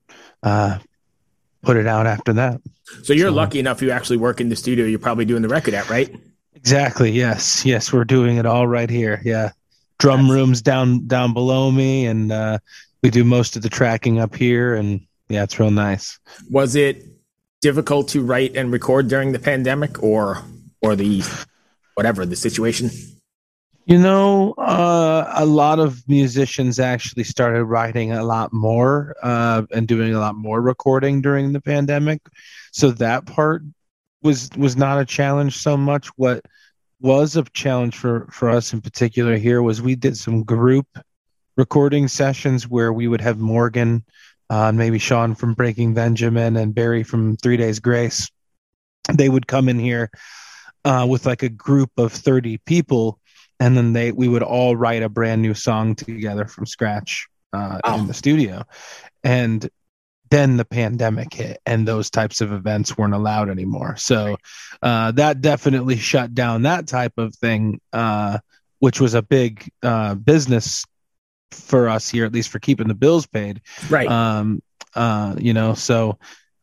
uh, 0.42 0.78
put 1.62 1.76
it 1.76 1.86
out 1.86 2.06
after 2.06 2.32
that. 2.34 2.60
So 3.02 3.12
you're 3.12 3.28
so, 3.28 3.34
lucky 3.34 3.58
enough 3.58 3.82
you 3.82 3.90
actually 3.90 4.16
work 4.16 4.40
in 4.40 4.48
the 4.48 4.56
studio 4.56 4.86
you're 4.86 4.98
probably 4.98 5.24
doing 5.24 5.42
the 5.42 5.48
record 5.48 5.74
at, 5.74 5.88
right? 5.88 6.14
Exactly. 6.54 7.10
Yes. 7.10 7.64
Yes, 7.64 7.92
we're 7.92 8.04
doing 8.04 8.36
it 8.36 8.46
all 8.46 8.66
right 8.66 8.90
here. 8.90 9.20
Yeah. 9.24 9.50
Drum 9.98 10.26
yes. 10.26 10.30
rooms 10.30 10.62
down 10.62 11.06
down 11.06 11.32
below 11.32 11.70
me 11.70 12.06
and 12.06 12.32
uh, 12.32 12.58
we 13.02 13.10
do 13.10 13.24
most 13.24 13.56
of 13.56 13.62
the 13.62 13.68
tracking 13.68 14.18
up 14.18 14.34
here 14.34 14.74
and 14.74 15.00
yeah, 15.28 15.44
it's 15.44 15.58
real 15.60 15.70
nice. 15.70 16.18
Was 16.50 16.74
it 16.74 17.06
difficult 17.60 18.08
to 18.08 18.22
write 18.22 18.56
and 18.56 18.72
record 18.72 19.08
during 19.08 19.32
the 19.32 19.38
pandemic 19.38 20.02
or 20.02 20.42
or 20.82 20.96
the 20.96 21.22
whatever 21.94 22.26
the 22.26 22.36
situation? 22.36 22.90
You 23.86 23.98
know, 23.98 24.52
uh, 24.52 25.32
a 25.36 25.46
lot 25.46 25.78
of 25.78 26.06
musicians 26.08 26.78
actually 26.78 27.24
started 27.24 27.64
writing 27.64 28.12
a 28.12 28.22
lot 28.22 28.52
more 28.52 29.16
uh, 29.22 29.62
and 29.72 29.88
doing 29.88 30.14
a 30.14 30.20
lot 30.20 30.36
more 30.36 30.60
recording 30.60 31.22
during 31.22 31.52
the 31.52 31.60
pandemic. 31.60 32.20
So 32.72 32.90
that 32.92 33.26
part 33.26 33.62
was 34.22 34.50
was 34.56 34.76
not 34.76 35.00
a 35.00 35.04
challenge 35.04 35.56
so 35.56 35.76
much. 35.76 36.08
What 36.16 36.44
was 37.00 37.36
a 37.36 37.44
challenge 37.54 37.96
for 37.96 38.28
for 38.30 38.50
us 38.50 38.72
in 38.72 38.80
particular 38.80 39.36
here 39.36 39.62
was 39.62 39.80
we 39.80 39.96
did 39.96 40.16
some 40.16 40.44
group 40.44 40.86
recording 41.56 42.06
sessions 42.08 42.68
where 42.68 42.92
we 42.92 43.08
would 43.08 43.20
have 43.20 43.38
Morgan, 43.38 44.04
uh, 44.50 44.72
maybe 44.72 44.98
Shaun 44.98 45.34
from 45.34 45.54
Breaking 45.54 45.94
Benjamin, 45.94 46.56
and 46.56 46.74
Barry 46.74 47.02
from 47.02 47.36
Three 47.38 47.56
Days 47.56 47.80
Grace. 47.80 48.30
They 49.12 49.28
would 49.28 49.46
come 49.46 49.68
in 49.68 49.78
here 49.78 50.10
uh, 50.84 51.06
with 51.08 51.26
like 51.26 51.42
a 51.42 51.48
group 51.48 51.90
of 51.96 52.12
thirty 52.12 52.58
people 52.58 53.18
and 53.60 53.76
then 53.76 53.92
they 53.92 54.10
we 54.10 54.26
would 54.26 54.42
all 54.42 54.74
write 54.74 55.02
a 55.02 55.08
brand 55.08 55.42
new 55.42 55.54
song 55.54 55.94
together 55.94 56.46
from 56.46 56.66
scratch 56.66 57.28
uh, 57.52 57.78
wow. 57.84 57.98
in 57.98 58.06
the 58.06 58.14
studio. 58.14 58.64
And 59.22 59.68
then 60.30 60.56
the 60.56 60.64
pandemic 60.64 61.34
hit 61.34 61.60
and 61.66 61.86
those 61.86 62.08
types 62.08 62.40
of 62.40 62.52
events 62.52 62.96
weren't 62.96 63.14
allowed 63.14 63.50
anymore. 63.50 63.96
So 63.96 64.36
uh, 64.82 65.12
that 65.12 65.40
definitely 65.40 65.96
shut 65.96 66.34
down 66.34 66.62
that 66.62 66.88
type 66.88 67.12
of 67.18 67.34
thing 67.34 67.80
uh, 67.92 68.38
which 68.78 68.98
was 68.98 69.12
a 69.12 69.22
big 69.22 69.70
uh, 69.82 70.14
business 70.14 70.86
for 71.50 71.88
us 71.88 72.08
here 72.08 72.24
at 72.24 72.32
least 72.32 72.48
for 72.48 72.60
keeping 72.60 72.88
the 72.88 72.94
bills 72.94 73.26
paid. 73.26 73.60
Right. 73.90 74.08
Um, 74.08 74.62
uh, 74.94 75.36
you 75.38 75.52
know 75.52 75.74
so 75.74 76.18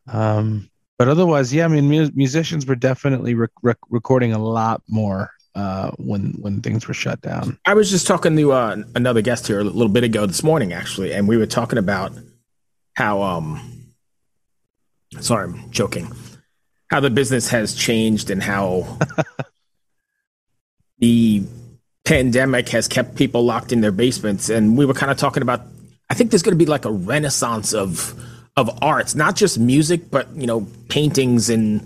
um, 0.06 0.68
but 0.98 1.08
otherwise 1.08 1.54
yeah 1.54 1.64
i 1.64 1.68
mean 1.68 1.88
mu- 1.88 2.10
musicians 2.14 2.66
were 2.66 2.76
definitely 2.76 3.34
rec- 3.34 3.50
rec- 3.62 3.78
recording 3.88 4.32
a 4.32 4.38
lot 4.38 4.82
more 4.86 5.30
uh, 5.58 5.90
when 5.98 6.34
when 6.40 6.60
things 6.60 6.86
were 6.86 6.94
shut 6.94 7.20
down. 7.20 7.58
I 7.66 7.74
was 7.74 7.90
just 7.90 8.06
talking 8.06 8.36
to 8.36 8.52
uh, 8.52 8.76
another 8.94 9.22
guest 9.22 9.48
here 9.48 9.58
a 9.58 9.64
little 9.64 9.88
bit 9.88 10.04
ago 10.04 10.24
this 10.24 10.44
morning, 10.44 10.72
actually, 10.72 11.12
and 11.12 11.26
we 11.26 11.36
were 11.36 11.46
talking 11.46 11.80
about 11.80 12.12
how 12.94 13.22
um, 13.22 13.90
sorry, 15.18 15.48
I'm 15.48 15.68
joking, 15.72 16.12
how 16.90 17.00
the 17.00 17.10
business 17.10 17.48
has 17.48 17.74
changed 17.74 18.30
and 18.30 18.40
how 18.40 18.98
the 20.98 21.42
pandemic 22.04 22.68
has 22.68 22.86
kept 22.86 23.16
people 23.16 23.44
locked 23.44 23.72
in 23.72 23.80
their 23.80 23.90
basements, 23.90 24.48
and 24.50 24.78
we 24.78 24.86
were 24.86 24.94
kind 24.94 25.10
of 25.10 25.18
talking 25.18 25.42
about. 25.42 25.62
I 26.08 26.14
think 26.14 26.30
there's 26.30 26.42
going 26.42 26.56
to 26.56 26.64
be 26.64 26.70
like 26.70 26.84
a 26.84 26.92
renaissance 26.92 27.74
of 27.74 28.14
of 28.56 28.70
arts, 28.80 29.16
not 29.16 29.34
just 29.34 29.58
music, 29.58 30.08
but 30.08 30.32
you 30.36 30.46
know, 30.46 30.68
paintings 30.88 31.50
and 31.50 31.84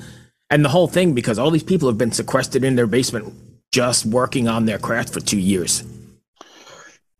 and 0.50 0.62
the 0.62 0.68
whole 0.68 0.88
thing 0.88 1.14
because 1.14 1.38
all 1.38 1.50
these 1.50 1.62
people 1.62 1.88
have 1.88 1.96
been 1.96 2.12
sequestered 2.12 2.64
in 2.64 2.76
their 2.76 2.86
basement 2.86 3.32
just 3.72 4.06
working 4.06 4.48
on 4.48 4.66
their 4.66 4.78
craft 4.78 5.12
for 5.12 5.20
two 5.20 5.40
years. 5.40 5.82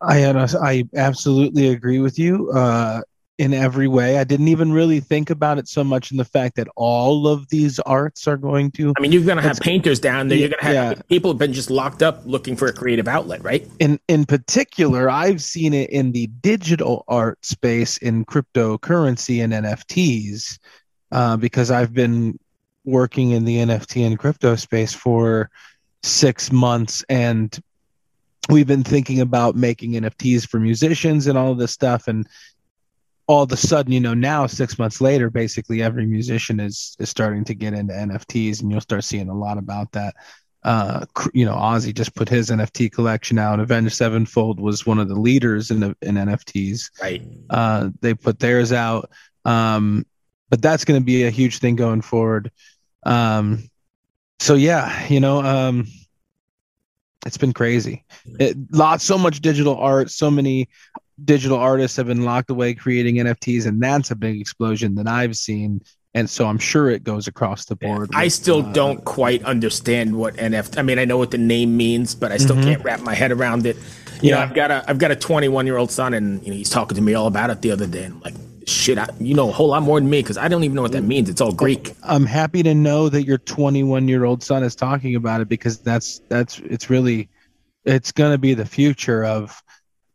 I 0.00 0.24
I 0.60 0.84
absolutely 0.94 1.68
agree 1.68 2.00
with 2.00 2.18
you 2.18 2.50
uh, 2.50 3.02
in 3.38 3.54
every 3.54 3.88
way. 3.88 4.18
I 4.18 4.24
didn't 4.24 4.48
even 4.48 4.72
really 4.72 5.00
think 5.00 5.30
about 5.30 5.58
it 5.58 5.68
so 5.68 5.82
much 5.82 6.10
in 6.10 6.16
the 6.16 6.24
fact 6.24 6.56
that 6.56 6.68
all 6.76 7.26
of 7.26 7.48
these 7.48 7.78
arts 7.80 8.26
are 8.26 8.36
going 8.36 8.70
to. 8.72 8.92
I 8.96 9.00
mean, 9.00 9.12
you're 9.12 9.24
going 9.24 9.36
to 9.36 9.42
have 9.42 9.60
painters 9.60 10.00
down 10.00 10.28
there. 10.28 10.38
You're 10.38 10.50
going 10.50 10.60
to 10.60 10.66
have 10.66 10.96
yeah. 10.98 11.02
people 11.08 11.30
have 11.30 11.38
been 11.38 11.52
just 11.52 11.70
locked 11.70 12.02
up 12.02 12.22
looking 12.24 12.56
for 12.56 12.66
a 12.66 12.72
creative 12.72 13.08
outlet, 13.08 13.42
right? 13.42 13.66
In 13.78 13.98
in 14.08 14.26
particular, 14.26 15.08
I've 15.08 15.42
seen 15.42 15.72
it 15.72 15.90
in 15.90 16.12
the 16.12 16.26
digital 16.26 17.04
art 17.08 17.44
space 17.44 17.96
in 17.98 18.24
cryptocurrency 18.24 19.42
and 19.42 19.52
NFTs 19.52 20.58
uh, 21.12 21.36
because 21.36 21.70
I've 21.70 21.94
been 21.94 22.38
working 22.84 23.30
in 23.30 23.44
the 23.44 23.58
NFT 23.58 24.04
and 24.04 24.18
crypto 24.18 24.56
space 24.56 24.92
for 24.92 25.48
six 26.02 26.50
months 26.50 27.04
and 27.08 27.60
we've 28.48 28.66
been 28.66 28.82
thinking 28.82 29.20
about 29.20 29.54
making 29.54 29.92
nfts 29.92 30.48
for 30.48 30.58
musicians 30.58 31.26
and 31.26 31.38
all 31.38 31.52
of 31.52 31.58
this 31.58 31.70
stuff 31.72 32.08
and 32.08 32.26
all 33.26 33.44
of 33.44 33.52
a 33.52 33.56
sudden 33.56 33.92
you 33.92 34.00
know 34.00 34.14
now 34.14 34.46
six 34.46 34.78
months 34.78 35.00
later 35.00 35.30
basically 35.30 35.82
every 35.82 36.06
musician 36.06 36.58
is 36.60 36.96
is 36.98 37.08
starting 37.08 37.44
to 37.44 37.54
get 37.54 37.72
into 37.72 37.94
nfts 37.94 38.60
and 38.60 38.70
you'll 38.70 38.80
start 38.80 39.04
seeing 39.04 39.28
a 39.28 39.34
lot 39.34 39.58
about 39.58 39.90
that. 39.92 40.14
Uh 40.64 41.04
you 41.32 41.44
know 41.44 41.54
ozzy 41.54 41.94
just 41.94 42.14
put 42.14 42.28
his 42.28 42.50
nft 42.50 42.92
collection 42.92 43.38
out. 43.38 43.60
Avenged 43.60 43.94
sevenfold 43.94 44.60
was 44.60 44.86
one 44.86 44.98
of 44.98 45.08
the 45.08 45.18
leaders 45.18 45.70
in, 45.70 45.82
in 46.02 46.14
nfts 46.16 46.90
right. 47.00 47.22
Uh 47.48 47.90
they 48.00 48.14
put 48.14 48.38
theirs 48.38 48.72
out. 48.72 49.10
Um 49.44 50.04
but 50.50 50.60
that's 50.60 50.84
going 50.84 51.00
to 51.00 51.04
be 51.04 51.24
a 51.24 51.30
huge 51.30 51.60
thing 51.60 51.76
going 51.76 52.02
forward. 52.02 52.50
Um 53.04 53.70
so 54.42 54.54
yeah, 54.54 55.06
you 55.06 55.20
know, 55.20 55.40
um, 55.42 55.86
it's 57.24 57.38
been 57.38 57.52
crazy. 57.52 58.04
It, 58.40 58.56
lots, 58.72 59.04
so 59.04 59.16
much 59.16 59.40
digital 59.40 59.76
art, 59.76 60.10
so 60.10 60.30
many 60.30 60.68
digital 61.24 61.58
artists 61.58 61.96
have 61.96 62.08
been 62.08 62.24
locked 62.24 62.50
away 62.50 62.74
creating 62.74 63.16
NFTs, 63.16 63.66
and 63.66 63.80
that's 63.80 64.10
a 64.10 64.16
big 64.16 64.40
explosion 64.40 64.96
that 64.96 65.06
I've 65.06 65.36
seen. 65.36 65.80
And 66.14 66.28
so 66.28 66.46
I'm 66.46 66.58
sure 66.58 66.90
it 66.90 67.04
goes 67.04 67.26
across 67.26 67.64
the 67.66 67.76
board. 67.76 68.10
I 68.14 68.28
still 68.28 68.66
uh, 68.66 68.72
don't 68.72 69.02
quite 69.04 69.42
understand 69.44 70.14
what 70.14 70.34
NFT. 70.34 70.76
I 70.76 70.82
mean, 70.82 70.98
I 70.98 71.04
know 71.04 71.16
what 71.16 71.30
the 71.30 71.38
name 71.38 71.76
means, 71.76 72.14
but 72.14 72.32
I 72.32 72.36
still 72.36 72.56
mm-hmm. 72.56 72.64
can't 72.64 72.84
wrap 72.84 73.00
my 73.00 73.14
head 73.14 73.32
around 73.32 73.64
it. 73.64 73.76
You 74.20 74.30
yeah. 74.30 74.34
know, 74.34 74.40
I've 74.42 74.54
got 74.54 74.70
a 74.70 74.84
I've 74.88 74.98
got 74.98 75.10
a 75.12 75.16
21 75.16 75.66
year 75.66 75.76
old 75.76 75.90
son, 75.90 76.14
and 76.14 76.42
you 76.42 76.50
know, 76.50 76.56
he's 76.56 76.68
talking 76.68 76.96
to 76.96 77.02
me 77.02 77.14
all 77.14 77.28
about 77.28 77.50
it 77.50 77.62
the 77.62 77.70
other 77.70 77.86
day. 77.86 78.04
And 78.04 78.14
I'm 78.16 78.20
like, 78.20 78.34
shit, 78.66 78.98
I, 78.98 79.08
you 79.18 79.34
know 79.34 79.48
a 79.48 79.52
whole 79.52 79.68
lot 79.68 79.82
more 79.82 80.00
than 80.00 80.08
me 80.10 80.22
because 80.22 80.36
I 80.38 80.48
don't 80.48 80.64
even 80.64 80.74
know 80.74 80.82
what 80.82 80.92
that 80.92 81.02
means. 81.02 81.28
It's 81.28 81.40
all 81.40 81.52
Greek. 81.52 81.94
I'm 82.02 82.26
happy 82.26 82.62
to 82.62 82.74
know 82.74 83.08
that 83.08 83.24
your 83.24 83.38
21 83.38 84.08
year 84.08 84.24
old 84.24 84.42
son 84.42 84.62
is 84.62 84.74
talking 84.74 85.14
about 85.16 85.40
it 85.40 85.48
because 85.48 85.78
that's 85.78 86.20
that's 86.28 86.58
it's 86.60 86.90
really 86.90 87.28
it's 87.84 88.12
going 88.12 88.32
to 88.32 88.38
be 88.38 88.54
the 88.54 88.66
future 88.66 89.24
of 89.24 89.62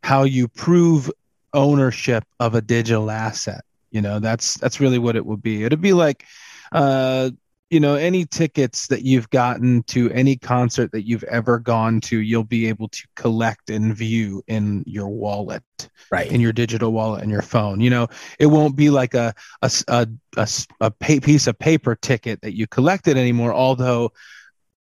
how 0.03 0.23
you 0.23 0.47
prove 0.47 1.11
ownership 1.53 2.23
of 2.39 2.55
a 2.55 2.61
digital 2.61 3.11
asset. 3.11 3.63
You 3.91 4.01
know, 4.01 4.19
that's 4.19 4.55
that's 4.55 4.79
really 4.79 4.99
what 4.99 5.15
it 5.15 5.25
will 5.25 5.37
be. 5.37 5.63
It'll 5.63 5.77
be 5.77 5.93
like 5.93 6.25
uh 6.71 7.31
you 7.69 7.79
know 7.79 7.95
any 7.95 8.25
tickets 8.25 8.87
that 8.87 9.03
you've 9.03 9.29
gotten 9.29 9.83
to 9.83 10.09
any 10.11 10.37
concert 10.37 10.91
that 10.91 11.05
you've 11.05 11.23
ever 11.23 11.59
gone 11.59 11.99
to 11.99 12.19
you'll 12.19 12.43
be 12.43 12.67
able 12.67 12.87
to 12.89 13.05
collect 13.15 13.69
and 13.69 13.95
view 13.95 14.41
in 14.47 14.83
your 14.87 15.09
wallet 15.09 15.63
right. 16.11 16.31
in 16.31 16.39
your 16.39 16.53
digital 16.53 16.91
wallet 16.91 17.21
and 17.21 17.31
your 17.31 17.41
phone. 17.41 17.81
You 17.81 17.89
know 17.89 18.07
it 18.39 18.47
won't 18.47 18.75
be 18.75 18.89
like 18.89 19.13
a 19.13 19.33
a, 19.61 19.71
a, 19.87 20.07
a, 20.37 20.49
a 20.81 20.91
piece 20.91 21.47
of 21.47 21.59
paper 21.59 21.95
ticket 21.95 22.41
that 22.41 22.55
you 22.55 22.67
collected 22.67 23.17
anymore 23.17 23.53
although 23.53 24.11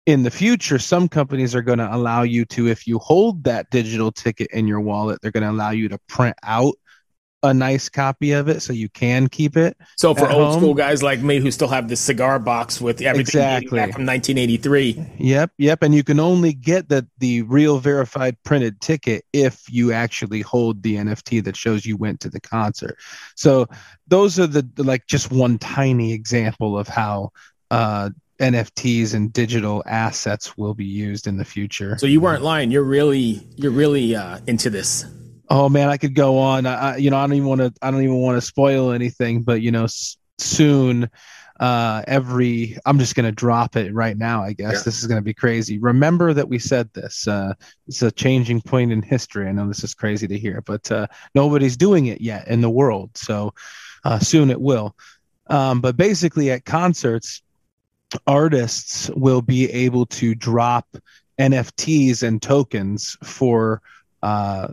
in 0.05 0.23
the 0.23 0.31
future 0.31 0.79
some 0.79 1.07
companies 1.07 1.55
are 1.55 1.61
going 1.61 1.79
to 1.79 1.95
allow 1.95 2.23
you 2.23 2.43
to 2.43 2.67
if 2.67 2.85
you 2.85 2.99
hold 2.99 3.45
that 3.45 3.69
digital 3.69 4.11
ticket 4.11 4.47
in 4.51 4.67
your 4.67 4.81
wallet 4.81 5.19
they're 5.21 5.31
going 5.31 5.43
to 5.43 5.49
allow 5.49 5.71
you 5.71 5.87
to 5.87 5.97
print 6.09 6.35
out 6.43 6.75
a 7.43 7.53
nice 7.53 7.89
copy 7.89 8.31
of 8.31 8.47
it 8.47 8.61
so 8.61 8.71
you 8.71 8.89
can 8.89 9.27
keep 9.27 9.57
it. 9.57 9.77
So 9.97 10.15
for 10.15 10.29
old 10.31 10.53
home. 10.53 10.59
school 10.59 10.73
guys 10.73 11.03
like 11.03 11.21
me 11.21 11.39
who 11.39 11.51
still 11.51 11.67
have 11.67 11.89
this 11.89 11.99
cigar 11.99 12.39
box 12.39 12.79
with 12.79 13.01
everything 13.01 13.41
exactly. 13.41 13.79
from 13.91 14.05
1983. 14.05 15.05
Yep, 15.19 15.51
yep, 15.57 15.83
and 15.83 15.93
you 15.93 16.03
can 16.03 16.19
only 16.19 16.53
get 16.53 16.87
the 16.87 17.05
the 17.19 17.41
real 17.43 17.79
verified 17.79 18.37
printed 18.43 18.79
ticket 18.79 19.25
if 19.33 19.61
you 19.69 19.91
actually 19.91 20.41
hold 20.41 20.81
the 20.83 20.95
NFT 20.95 21.43
that 21.43 21.57
shows 21.57 21.85
you 21.85 21.97
went 21.97 22.21
to 22.21 22.29
the 22.29 22.39
concert. 22.39 22.97
So 23.35 23.67
those 24.07 24.39
are 24.39 24.47
the 24.47 24.67
like 24.77 25.05
just 25.07 25.31
one 25.31 25.59
tiny 25.59 26.13
example 26.13 26.77
of 26.77 26.87
how 26.87 27.31
uh 27.71 28.09
NFTs 28.39 29.13
and 29.13 29.31
digital 29.31 29.83
assets 29.85 30.57
will 30.57 30.73
be 30.73 30.85
used 30.85 31.27
in 31.27 31.37
the 31.37 31.45
future. 31.45 31.97
So 31.97 32.07
you 32.07 32.19
weren't 32.19 32.41
lying. 32.41 32.71
You're 32.71 32.83
really 32.83 33.45
you're 33.55 33.71
really 33.71 34.15
uh, 34.15 34.39
into 34.47 34.69
this. 34.69 35.05
Oh 35.55 35.69
man, 35.69 35.87
I 35.87 35.97
could 35.97 36.15
go 36.15 36.39
on. 36.39 36.65
I, 36.65 36.97
you 36.97 37.11
know, 37.11 37.17
I 37.17 37.27
don't 37.27 37.35
even 37.35 37.47
want 37.47 37.61
to. 37.61 37.71
I 37.79 37.91
don't 37.91 38.01
even 38.01 38.15
want 38.15 38.37
to 38.37 38.41
spoil 38.41 38.91
anything, 38.91 39.43
but 39.43 39.61
you 39.61 39.69
know, 39.69 39.83
s- 39.83 40.17
soon, 40.39 41.07
uh, 41.59 42.01
every. 42.07 42.75
I'm 42.87 42.97
just 42.97 43.13
gonna 43.13 43.31
drop 43.31 43.75
it 43.75 43.93
right 43.93 44.17
now. 44.17 44.41
I 44.43 44.53
guess 44.53 44.73
yeah. 44.73 44.81
this 44.83 44.99
is 44.99 45.05
gonna 45.05 45.21
be 45.21 45.35
crazy. 45.35 45.77
Remember 45.77 46.33
that 46.33 46.49
we 46.49 46.57
said 46.57 46.89
this. 46.93 47.27
Uh, 47.27 47.53
it's 47.87 48.01
a 48.01 48.11
changing 48.11 48.61
point 48.63 48.91
in 48.91 49.03
history. 49.03 49.47
I 49.47 49.51
know 49.51 49.67
this 49.67 49.83
is 49.83 49.93
crazy 49.93 50.27
to 50.27 50.39
hear, 50.39 50.63
but 50.65 50.91
uh, 50.91 51.05
nobody's 51.35 51.77
doing 51.77 52.07
it 52.07 52.19
yet 52.19 52.47
in 52.47 52.61
the 52.61 52.71
world. 52.71 53.11
So 53.15 53.53
uh, 54.05 54.17
soon 54.17 54.49
it 54.49 54.59
will. 54.59 54.95
Um, 55.51 55.81
but 55.81 55.97
basically, 55.97 56.49
at 56.49 56.65
concerts, 56.65 57.43
artists 58.25 59.11
will 59.11 59.43
be 59.43 59.69
able 59.71 60.07
to 60.07 60.33
drop 60.33 60.87
NFTs 61.39 62.23
and 62.23 62.41
tokens 62.41 63.15
for 63.21 63.83
uh, 64.23 64.69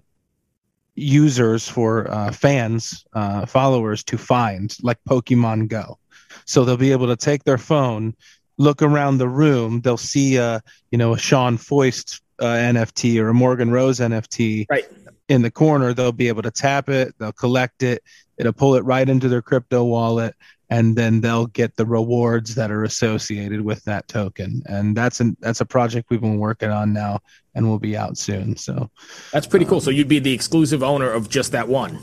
users 1.00 1.68
for 1.68 2.10
uh, 2.10 2.32
fans 2.32 3.04
uh, 3.14 3.46
followers 3.46 4.04
to 4.04 4.18
find 4.18 4.76
like 4.82 4.98
pokemon 5.08 5.68
go 5.68 5.98
so 6.44 6.64
they'll 6.64 6.76
be 6.76 6.92
able 6.92 7.06
to 7.06 7.16
take 7.16 7.44
their 7.44 7.58
phone 7.58 8.14
look 8.58 8.82
around 8.82 9.18
the 9.18 9.28
room 9.28 9.80
they'll 9.80 9.96
see 9.96 10.36
a 10.36 10.62
you 10.90 10.98
know 10.98 11.14
a 11.14 11.18
Shaun 11.18 11.56
Foist 11.56 12.20
uh, 12.38 12.44
nft 12.44 13.20
or 13.20 13.28
a 13.28 13.34
morgan 13.34 13.70
rose 13.70 14.00
nft 14.00 14.66
right. 14.70 14.86
In 15.30 15.42
the 15.42 15.50
corner 15.50 15.94
they'll 15.94 16.12
be 16.12 16.28
able 16.28 16.42
to 16.42 16.50
tap 16.50 16.88
it 16.88 17.14
they'll 17.18 17.32
collect 17.32 17.82
it 17.82 18.02
it'll 18.36 18.52
pull 18.52 18.74
it 18.74 18.84
right 18.84 19.08
into 19.08 19.28
their 19.28 19.42
crypto 19.42 19.84
wallet 19.84 20.34
and 20.70 20.96
then 20.96 21.20
they'll 21.20 21.46
get 21.46 21.76
the 21.76 21.84
rewards 21.84 22.54
that 22.54 22.70
are 22.70 22.84
associated 22.84 23.60
with 23.60 23.84
that 23.84 24.06
token. 24.06 24.62
And 24.66 24.96
that's 24.96 25.20
an 25.20 25.36
that's 25.40 25.60
a 25.60 25.66
project 25.66 26.08
we've 26.10 26.20
been 26.20 26.38
working 26.38 26.70
on 26.70 26.92
now 26.92 27.20
and 27.54 27.68
will 27.68 27.80
be 27.80 27.96
out 27.96 28.16
soon 28.16 28.56
so. 28.56 28.88
That's 29.32 29.48
pretty 29.48 29.64
cool. 29.64 29.78
Um, 29.78 29.82
so 29.82 29.90
you'd 29.90 30.08
be 30.08 30.20
the 30.20 30.32
exclusive 30.32 30.82
owner 30.82 31.10
of 31.10 31.28
just 31.28 31.52
that 31.52 31.68
one? 31.68 31.98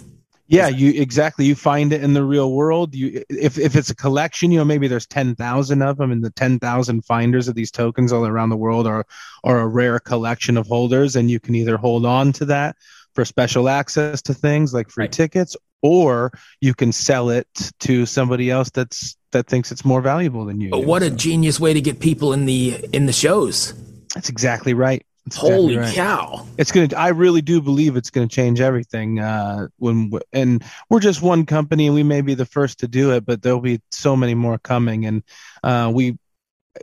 Yeah 0.49 0.67
you 0.67 1.01
exactly. 1.01 1.45
You 1.45 1.55
find 1.55 1.93
it 1.93 2.03
in 2.03 2.13
the 2.13 2.23
real 2.23 2.51
world. 2.51 2.93
You 2.93 3.23
if, 3.29 3.57
if 3.57 3.75
it's 3.75 3.89
a 3.89 3.95
collection 3.95 4.51
you 4.51 4.59
know 4.59 4.65
maybe 4.65 4.89
there's 4.89 5.07
10,000 5.07 5.81
of 5.81 5.97
them 5.97 6.11
and 6.11 6.23
the 6.23 6.31
10,000 6.31 7.05
finders 7.05 7.47
of 7.47 7.55
these 7.55 7.71
tokens 7.71 8.11
all 8.11 8.25
around 8.25 8.49
the 8.49 8.57
world 8.57 8.85
are 8.85 9.05
are 9.45 9.59
a 9.59 9.67
rare 9.67 9.99
collection 9.99 10.57
of 10.57 10.67
holders 10.67 11.15
and 11.15 11.31
you 11.31 11.39
can 11.39 11.55
either 11.55 11.77
hold 11.77 12.05
on 12.05 12.33
to 12.33 12.45
that 12.45 12.75
for 13.17 13.25
special 13.25 13.67
access 13.67 14.21
to 14.21 14.31
things 14.31 14.75
like 14.75 14.91
free 14.91 15.05
right. 15.05 15.11
tickets 15.11 15.57
or 15.81 16.31
you 16.61 16.75
can 16.75 16.91
sell 16.91 17.31
it 17.31 17.47
to 17.79 18.05
somebody 18.05 18.51
else 18.51 18.69
that's 18.69 19.17
that 19.31 19.47
thinks 19.47 19.71
it's 19.71 19.83
more 19.83 20.01
valuable 20.01 20.45
than 20.45 20.61
you. 20.61 20.69
But 20.69 20.85
what 20.85 21.01
so. 21.01 21.07
a 21.07 21.09
genius 21.09 21.59
way 21.59 21.73
to 21.73 21.81
get 21.81 21.99
people 21.99 22.31
in 22.31 22.45
the 22.45 22.87
in 22.93 23.07
the 23.07 23.11
shows. 23.11 23.73
That's 24.13 24.29
exactly 24.29 24.75
right. 24.75 25.03
That's 25.25 25.35
Holy 25.35 25.77
exactly 25.77 25.77
right. 25.77 25.95
cow! 25.95 26.47
It's 26.59 26.71
gonna. 26.71 26.89
I 26.95 27.07
really 27.07 27.41
do 27.41 27.59
believe 27.59 27.97
it's 27.97 28.11
gonna 28.11 28.27
change 28.27 28.61
everything. 28.61 29.19
Uh, 29.19 29.69
when 29.77 30.11
and 30.31 30.63
we're 30.91 30.99
just 30.99 31.23
one 31.23 31.47
company, 31.47 31.87
and 31.87 31.95
we 31.95 32.03
may 32.03 32.21
be 32.21 32.35
the 32.35 32.45
first 32.45 32.81
to 32.81 32.87
do 32.87 33.13
it, 33.13 33.25
but 33.25 33.41
there'll 33.41 33.59
be 33.61 33.81
so 33.89 34.15
many 34.15 34.35
more 34.35 34.59
coming, 34.59 35.07
and 35.07 35.23
uh, 35.63 35.91
we 35.91 36.19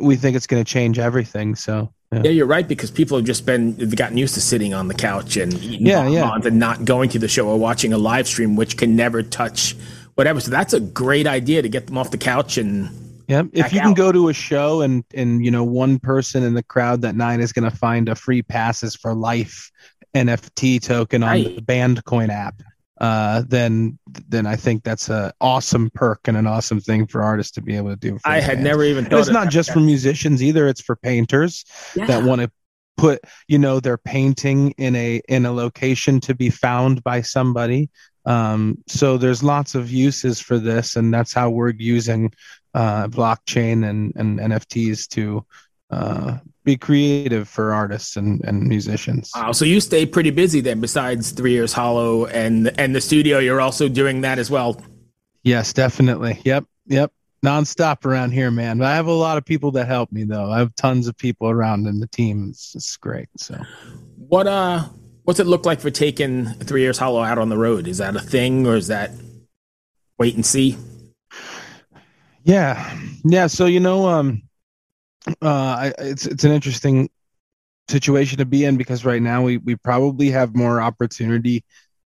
we 0.01 0.17
think 0.17 0.35
it's 0.35 0.49
gonna 0.49 0.65
change 0.65 0.99
everything. 0.99 1.55
So 1.55 1.94
yeah. 2.17 2.23
yeah. 2.25 2.31
you're 2.31 2.47
right 2.47 2.67
because 2.67 2.91
people 2.91 3.17
have 3.17 3.27
just 3.27 3.47
been 3.47 3.77
gotten 3.91 4.17
used 4.17 4.35
to 4.35 4.41
sitting 4.41 4.75
on 4.75 4.89
the 4.89 4.95
couch 4.95 5.37
and 5.37 5.55
eating 5.55 5.87
yeah, 5.87 6.07
yeah. 6.09 6.35
and 6.35 6.59
not 6.59 6.85
going 6.85 7.11
to 7.11 7.19
the 7.19 7.29
show 7.29 7.49
or 7.49 7.59
watching 7.59 7.93
a 7.93 7.99
live 7.99 8.27
stream, 8.27 8.57
which 8.57 8.77
can 8.77 8.97
never 8.97 9.23
touch 9.23 9.77
whatever. 10.15 10.41
So 10.41 10.51
that's 10.51 10.73
a 10.73 10.81
great 10.81 11.27
idea 11.27 11.63
to 11.63 11.69
get 11.69 11.87
them 11.87 11.99
off 11.99 12.11
the 12.11 12.19
couch 12.19 12.59
and 12.59 12.91
yeah. 13.27 13.45
If 13.53 13.73
you 13.73 13.81
out. 13.81 13.85
can 13.85 13.95
go 13.95 14.13
to 14.13 14.29
a 14.29 14.35
show 14.35 14.83
and 14.83 15.03
and 15.15 15.45
you 15.45 15.51
know 15.51 15.65
one 15.65 15.99
person 15.99 16.43
in 16.43 16.55
the 16.55 16.63
crowd 16.63 17.01
that 17.03 17.17
night 17.17 17.41
is 17.41 17.53
going 17.53 17.69
to 17.69 17.75
find 17.75 18.09
a 18.09 18.15
free 18.15 18.43
passes 18.43 18.95
for 18.95 19.15
life 19.15 19.71
NFT 20.15 20.83
token 20.83 21.23
on 21.23 21.31
right. 21.31 21.57
the 21.57 21.63
Bandcoin 21.63 22.29
app 22.29 22.63
uh, 23.01 23.43
then 23.49 23.99
then 24.29 24.47
I 24.47 24.57
think 24.57 24.85
that's 24.85 25.09
an 25.09 25.33
awesome 25.41 25.91
perk 25.91 26.29
and 26.29 26.37
an 26.37 26.47
awesome 26.47 26.81
thing 26.81 27.07
for 27.07 27.23
artists 27.23 27.53
to 27.53 27.63
be 27.63 27.77
able 27.77 27.91
to 27.91 27.97
do. 27.97 28.19
I 28.25 28.41
had 28.41 28.61
never 28.61 28.85
even 28.85 29.05
thought. 29.05 29.21
it's 29.21 29.31
not 29.31 29.51
just 29.51 29.73
for 29.73 29.81
musicians 29.81 30.43
either; 30.43 30.69
it's 30.69 30.81
for 30.81 30.97
painters 30.97 31.65
yeah. 31.97 32.07
that 32.07 32.23
want 32.23 32.43
to 32.43 32.51
put 32.97 33.21
you 33.49 33.59
know 33.59 33.81
their 33.81 33.99
painting 33.99 34.71
in 34.73 34.95
a 34.95 35.21
in 35.29 35.45
a 35.47 35.53
location 35.53 36.21
to 36.21 36.35
be 36.35 36.51
found 36.51 37.03
by 37.03 37.21
somebody. 37.21 37.91
Um, 38.27 38.79
so 38.87 39.19
there's 39.19 39.43
lots 39.43 39.75
of 39.75 39.91
uses 39.91 40.41
for 40.41 40.59
this, 40.59 40.97
and 40.97 41.13
that's 41.13 41.33
how 41.33 41.51
we're 41.51 41.75
using 41.77 42.33
uh, 42.75 43.09
blockchain 43.09 43.89
and, 43.89 44.13
and 44.17 44.39
NFTs 44.39 45.09
to 45.09 45.45
uh, 45.91 46.39
be 46.65 46.77
creative 46.77 47.49
for 47.49 47.73
artists 47.73 48.17
and, 48.17 48.43
and 48.45 48.67
musicians. 48.67 49.31
Wow, 49.35 49.53
so 49.53 49.65
you 49.65 49.81
stay 49.81 50.07
pretty 50.07 50.31
busy 50.31 50.61
then. 50.61 50.81
Besides 50.81 51.31
Three 51.31 51.53
Years 51.53 51.73
Hollow 51.73 52.27
and 52.27 52.73
and 52.81 52.95
the 52.95 53.01
studio, 53.01 53.39
you're 53.39 53.61
also 53.61 53.89
doing 53.89 54.23
that 54.23 54.39
as 54.39 54.51
well. 54.51 54.81
Yes, 55.43 55.73
definitely. 55.73 56.41
Yep, 56.45 56.65
yep. 56.87 57.13
Nonstop 57.45 58.07
around 58.07 58.31
here, 58.31 58.51
man. 58.51 58.81
I 58.81 58.95
have 58.95 59.07
a 59.07 59.13
lot 59.13 59.37
of 59.37 59.45
people 59.45 59.71
that 59.73 59.87
help 59.87 60.11
me 60.11 60.25
though. 60.25 60.51
I 60.51 60.59
have 60.59 60.75
tons 60.77 61.07
of 61.07 61.17
people 61.19 61.51
around 61.51 61.87
in 61.87 62.01
the 62.01 62.07
team. 62.07 62.49
It's, 62.49 62.75
it's 62.75 62.97
great. 62.97 63.29
So, 63.37 63.61
what 64.17 64.47
uh, 64.47 64.85
what's 65.25 65.41
it 65.41 65.47
look 65.47 65.67
like 65.67 65.81
for 65.81 65.91
taking 65.91 66.47
Three 66.47 66.81
Years 66.81 66.97
Hollow 66.97 67.23
out 67.23 67.37
on 67.37 67.51
the 67.51 67.59
road? 67.59 67.87
Is 67.87 67.99
that 67.99 68.17
a 68.17 68.21
thing, 68.21 68.67
or 68.67 68.77
is 68.77 68.89
that 68.89 69.11
wait 70.19 70.35
and 70.35 70.47
see? 70.47 70.79
Yeah, 72.45 72.99
yeah. 73.25 73.47
So 73.47 73.67
you 73.67 73.81
know, 73.81 74.09
um, 74.09 74.43
uh, 75.41 75.91
it's 75.99 76.27
it's 76.27 76.45
an 76.45 76.53
interesting 76.53 77.11
situation 77.89 78.39
to 78.39 78.47
be 78.47 78.65
in 78.65 78.77
because 78.77 79.05
right 79.05 79.23
now 79.23 79.43
we 79.43 79.59
we 79.59 79.77
probably 79.77 80.31
have 80.31 80.55
more 80.55 80.81
opportunity 80.81 81.65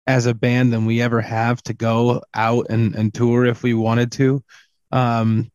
as 0.08 0.26
a 0.26 0.34
band 0.34 0.74
than 0.74 0.86
we 0.86 1.02
ever 1.02 1.22
have 1.22 1.62
to 1.64 1.74
go 1.74 2.22
out 2.34 2.68
and, 2.70 2.96
and 2.96 3.14
tour 3.14 3.46
if 3.46 3.64
we 3.64 3.74
wanted 3.74 4.12
to. 4.12 4.44
Um, 4.92 5.52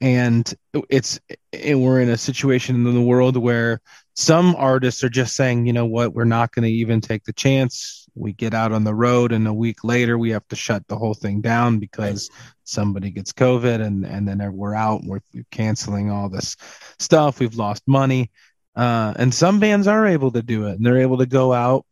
and 0.00 0.52
it's 0.90 1.18
and 1.52 1.82
we're 1.82 2.00
in 2.00 2.10
a 2.10 2.18
situation 2.18 2.86
in 2.86 2.94
the 2.94 3.00
world 3.00 3.36
where 3.36 3.80
some 4.14 4.54
artists 4.56 5.02
are 5.04 5.08
just 5.08 5.34
saying, 5.34 5.66
you 5.66 5.72
know 5.72 5.86
what, 5.86 6.12
we're 6.14 6.24
not 6.24 6.52
going 6.52 6.64
to 6.64 6.70
even 6.70 7.00
take 7.00 7.24
the 7.24 7.32
chance. 7.32 8.05
We 8.16 8.32
get 8.32 8.54
out 8.54 8.72
on 8.72 8.84
the 8.84 8.94
road, 8.94 9.32
and 9.32 9.46
a 9.46 9.52
week 9.52 9.84
later, 9.84 10.16
we 10.18 10.30
have 10.30 10.46
to 10.48 10.56
shut 10.56 10.86
the 10.88 10.96
whole 10.96 11.14
thing 11.14 11.40
down 11.40 11.78
because 11.78 12.30
somebody 12.64 13.10
gets 13.10 13.32
COVID, 13.32 13.80
and 13.80 14.04
and 14.04 14.26
then 14.26 14.52
we're 14.52 14.74
out. 14.74 15.02
We're, 15.04 15.20
we're 15.34 15.44
canceling 15.50 16.10
all 16.10 16.28
this 16.28 16.56
stuff. 16.98 17.40
We've 17.40 17.54
lost 17.54 17.82
money, 17.86 18.30
uh, 18.74 19.14
and 19.16 19.32
some 19.32 19.60
bands 19.60 19.86
are 19.86 20.06
able 20.06 20.30
to 20.32 20.42
do 20.42 20.66
it, 20.66 20.76
and 20.76 20.86
they're 20.86 21.02
able 21.02 21.18
to 21.18 21.26
go 21.26 21.52
out. 21.52 21.84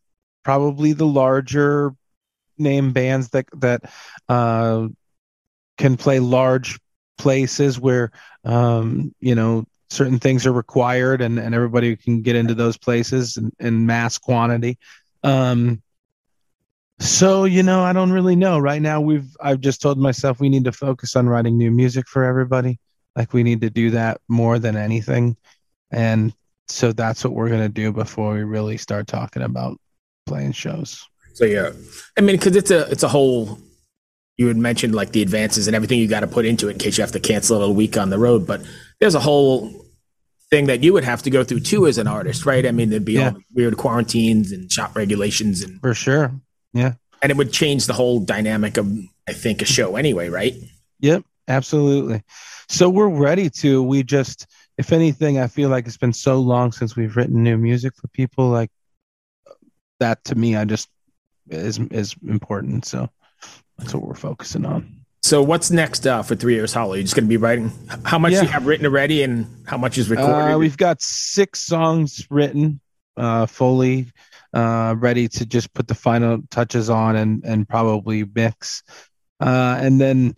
Probably 0.43 0.93
the 0.93 1.07
larger 1.07 1.95
name 2.59 2.93
bands 2.93 3.31
that 3.31 3.47
that 3.61 3.83
uh, 4.29 4.89
can 5.79 5.97
play 5.97 6.21
large 6.21 6.79
places 7.19 7.79
where 7.79 8.13
um, 8.45 9.15
you 9.21 9.35
know 9.35 9.65
certain 9.91 10.19
things 10.19 10.47
are 10.47 10.53
required 10.53 11.21
and, 11.21 11.39
and 11.39 11.55
everybody 11.55 11.97
can 11.97 12.23
get 12.23 12.37
into 12.37 12.55
those 12.55 12.77
places 12.77 13.37
in, 13.37 13.53
in 13.61 13.87
mass 13.87 14.19
quantity. 14.19 14.79
Um, 15.23 15.83
so 17.01 17.45
you 17.45 17.63
know, 17.63 17.83
I 17.83 17.93
don't 17.93 18.13
really 18.13 18.37
know. 18.37 18.59
Right 18.59 18.81
now, 18.81 19.01
we've 19.01 19.37
I've 19.41 19.61
just 19.61 19.83
told 19.83 19.99
myself 19.99 20.41
we 20.41 20.49
need 20.49 20.65
to 20.65 20.73
focus 20.73 21.17
on 21.17 21.29
writing 21.29 21.59
new 21.59 21.71
music 21.71 22.07
for 22.09 22.25
everybody. 22.25 22.79
Like 23.17 23.33
we 23.33 23.43
need 23.43 23.61
to 23.63 23.71
do 23.71 23.91
that 23.91 24.21
more 24.29 24.59
than 24.59 24.77
anything, 24.77 25.37
and 25.91 26.33
so 26.69 26.93
that's 26.93 27.25
what 27.25 27.35
we're 27.35 27.49
gonna 27.49 27.69
do 27.69 27.93
before 27.93 28.35
we 28.35 28.43
really 28.43 28.77
start 28.77 29.07
talking 29.07 29.43
about 29.43 29.79
playing 30.27 30.53
shows. 30.53 31.07
So 31.35 31.45
yeah, 31.45 31.73
I 32.17 32.21
mean, 32.21 32.37
because 32.37 32.57
it's 32.57 32.71
a 32.71 32.91
it's 32.91 33.03
a 33.03 33.09
whole. 33.09 33.59
You 34.37 34.49
had 34.49 34.57
mentioned 34.57 34.97
like 34.97 35.13
the 35.13 35.23
advances 35.23 35.69
and 35.69 35.77
everything 35.77 36.01
you 36.01 36.09
got 36.09 36.21
to 36.21 36.27
put 36.27 36.45
into 36.45 36.69
it 36.69 36.73
in 36.73 36.79
case 36.79 36.99
you 36.99 37.03
have 37.03 37.13
to 37.13 37.21
cancel 37.21 37.63
it 37.63 37.69
a 37.69 37.73
week 37.73 37.97
on 37.97 38.11
the 38.11 38.19
road, 38.19 38.49
but 38.49 38.63
there's 38.99 39.15
a 39.15 39.21
whole 39.21 39.71
thing 40.51 40.67
that 40.67 40.83
you 40.83 40.93
would 40.93 41.05
have 41.05 41.23
to 41.23 41.31
go 41.31 41.45
through 41.45 41.61
too 41.61 41.87
as 41.87 41.99
an 41.99 42.09
artist, 42.09 42.45
right? 42.45 42.67
I 42.67 42.73
mean, 42.73 42.91
there'd 42.91 43.05
be 43.05 43.15
yeah. 43.15 43.31
all 43.31 43.39
weird 43.55 43.77
quarantines 43.77 44.51
and 44.51 44.71
shop 44.71 44.97
regulations 44.97 45.63
and 45.63 45.81
for 45.81 45.95
sure, 45.95 46.33
yeah, 46.75 46.95
and 47.23 47.31
it 47.31 47.37
would 47.39 47.53
change 47.53 47.87
the 47.87 47.95
whole 47.95 48.21
dynamic 48.21 48.77
of 48.77 48.93
I 49.27 49.33
think 49.33 49.63
a 49.63 49.65
show 49.65 49.97
anyway, 49.97 50.29
right? 50.29 50.55
Yep, 51.01 51.25
absolutely. 51.49 52.23
So 52.69 52.91
we're 52.91 53.09
ready 53.09 53.49
to. 53.51 53.83
We 53.83 54.03
just, 54.03 54.47
if 54.77 54.93
anything, 54.93 55.39
I 55.39 55.47
feel 55.47 55.71
like 55.71 55.87
it's 55.87 55.97
been 55.97 56.13
so 56.13 56.41
long 56.41 56.73
since 56.73 56.97
we've 56.97 57.17
written 57.17 57.43
new 57.43 57.57
music 57.57 57.95
for 57.97 58.09
people. 58.09 58.49
Like 58.49 58.71
that 60.01 60.23
to 60.25 60.35
me, 60.35 60.57
I 60.57 60.65
just 60.65 60.89
is 61.49 61.79
is 61.79 62.15
important. 62.29 62.85
So 62.85 63.09
that's 63.79 63.95
what 63.95 64.07
we're 64.07 64.15
focusing 64.15 64.67
on. 64.67 65.05
So 65.23 65.43
what's 65.43 65.71
next 65.71 66.07
uh, 66.07 66.23
for 66.23 66.35
Three 66.37 66.55
Years 66.55 66.75
Hollow? 66.75 66.95
You're 66.95 67.05
just 67.05 67.15
going 67.15 67.25
to 67.25 67.29
be 67.29 67.39
writing. 67.39 67.73
How 68.05 68.19
much 68.19 68.33
yeah. 68.33 68.43
you 68.43 68.49
have 68.49 68.67
written 68.67 68.85
already, 68.85 69.23
and 69.23 69.47
how 69.67 69.79
much 69.79 69.97
is 69.97 70.11
recorded? 70.11 70.53
Uh, 70.53 70.59
we've 70.59 70.77
got 70.77 71.01
six 71.01 71.61
songs 71.61 72.27
written, 72.29 72.81
uh, 73.17 73.47
fully 73.47 74.09
uh, 74.55 74.95
ready 74.99 75.29
to 75.29 75.45
just 75.45 75.73
put 75.75 75.89
the 75.89 75.95
final 75.95 76.39
touches 76.51 76.89
on 76.89 77.17
and 77.17 77.45
and 77.45 77.69
probably 77.69 78.25
mix, 78.35 78.83
uh, 79.41 79.79
and 79.81 80.01
then 80.01 80.35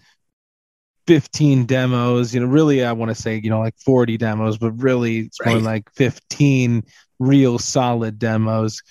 15 1.06 1.66
demos. 1.66 2.34
You 2.34 2.40
know, 2.40 2.46
really, 2.46 2.84
I 2.84 2.92
want 2.92 3.10
to 3.10 3.14
say 3.14 3.40
you 3.42 3.50
know 3.50 3.60
like 3.60 3.78
40 3.78 4.16
demos, 4.16 4.58
but 4.58 4.72
really 4.72 5.18
it's 5.20 5.38
right. 5.40 5.52
more 5.52 5.60
like 5.60 5.90
15 5.94 6.82
real 7.18 7.58
solid 7.58 8.18
demos. 8.18 8.82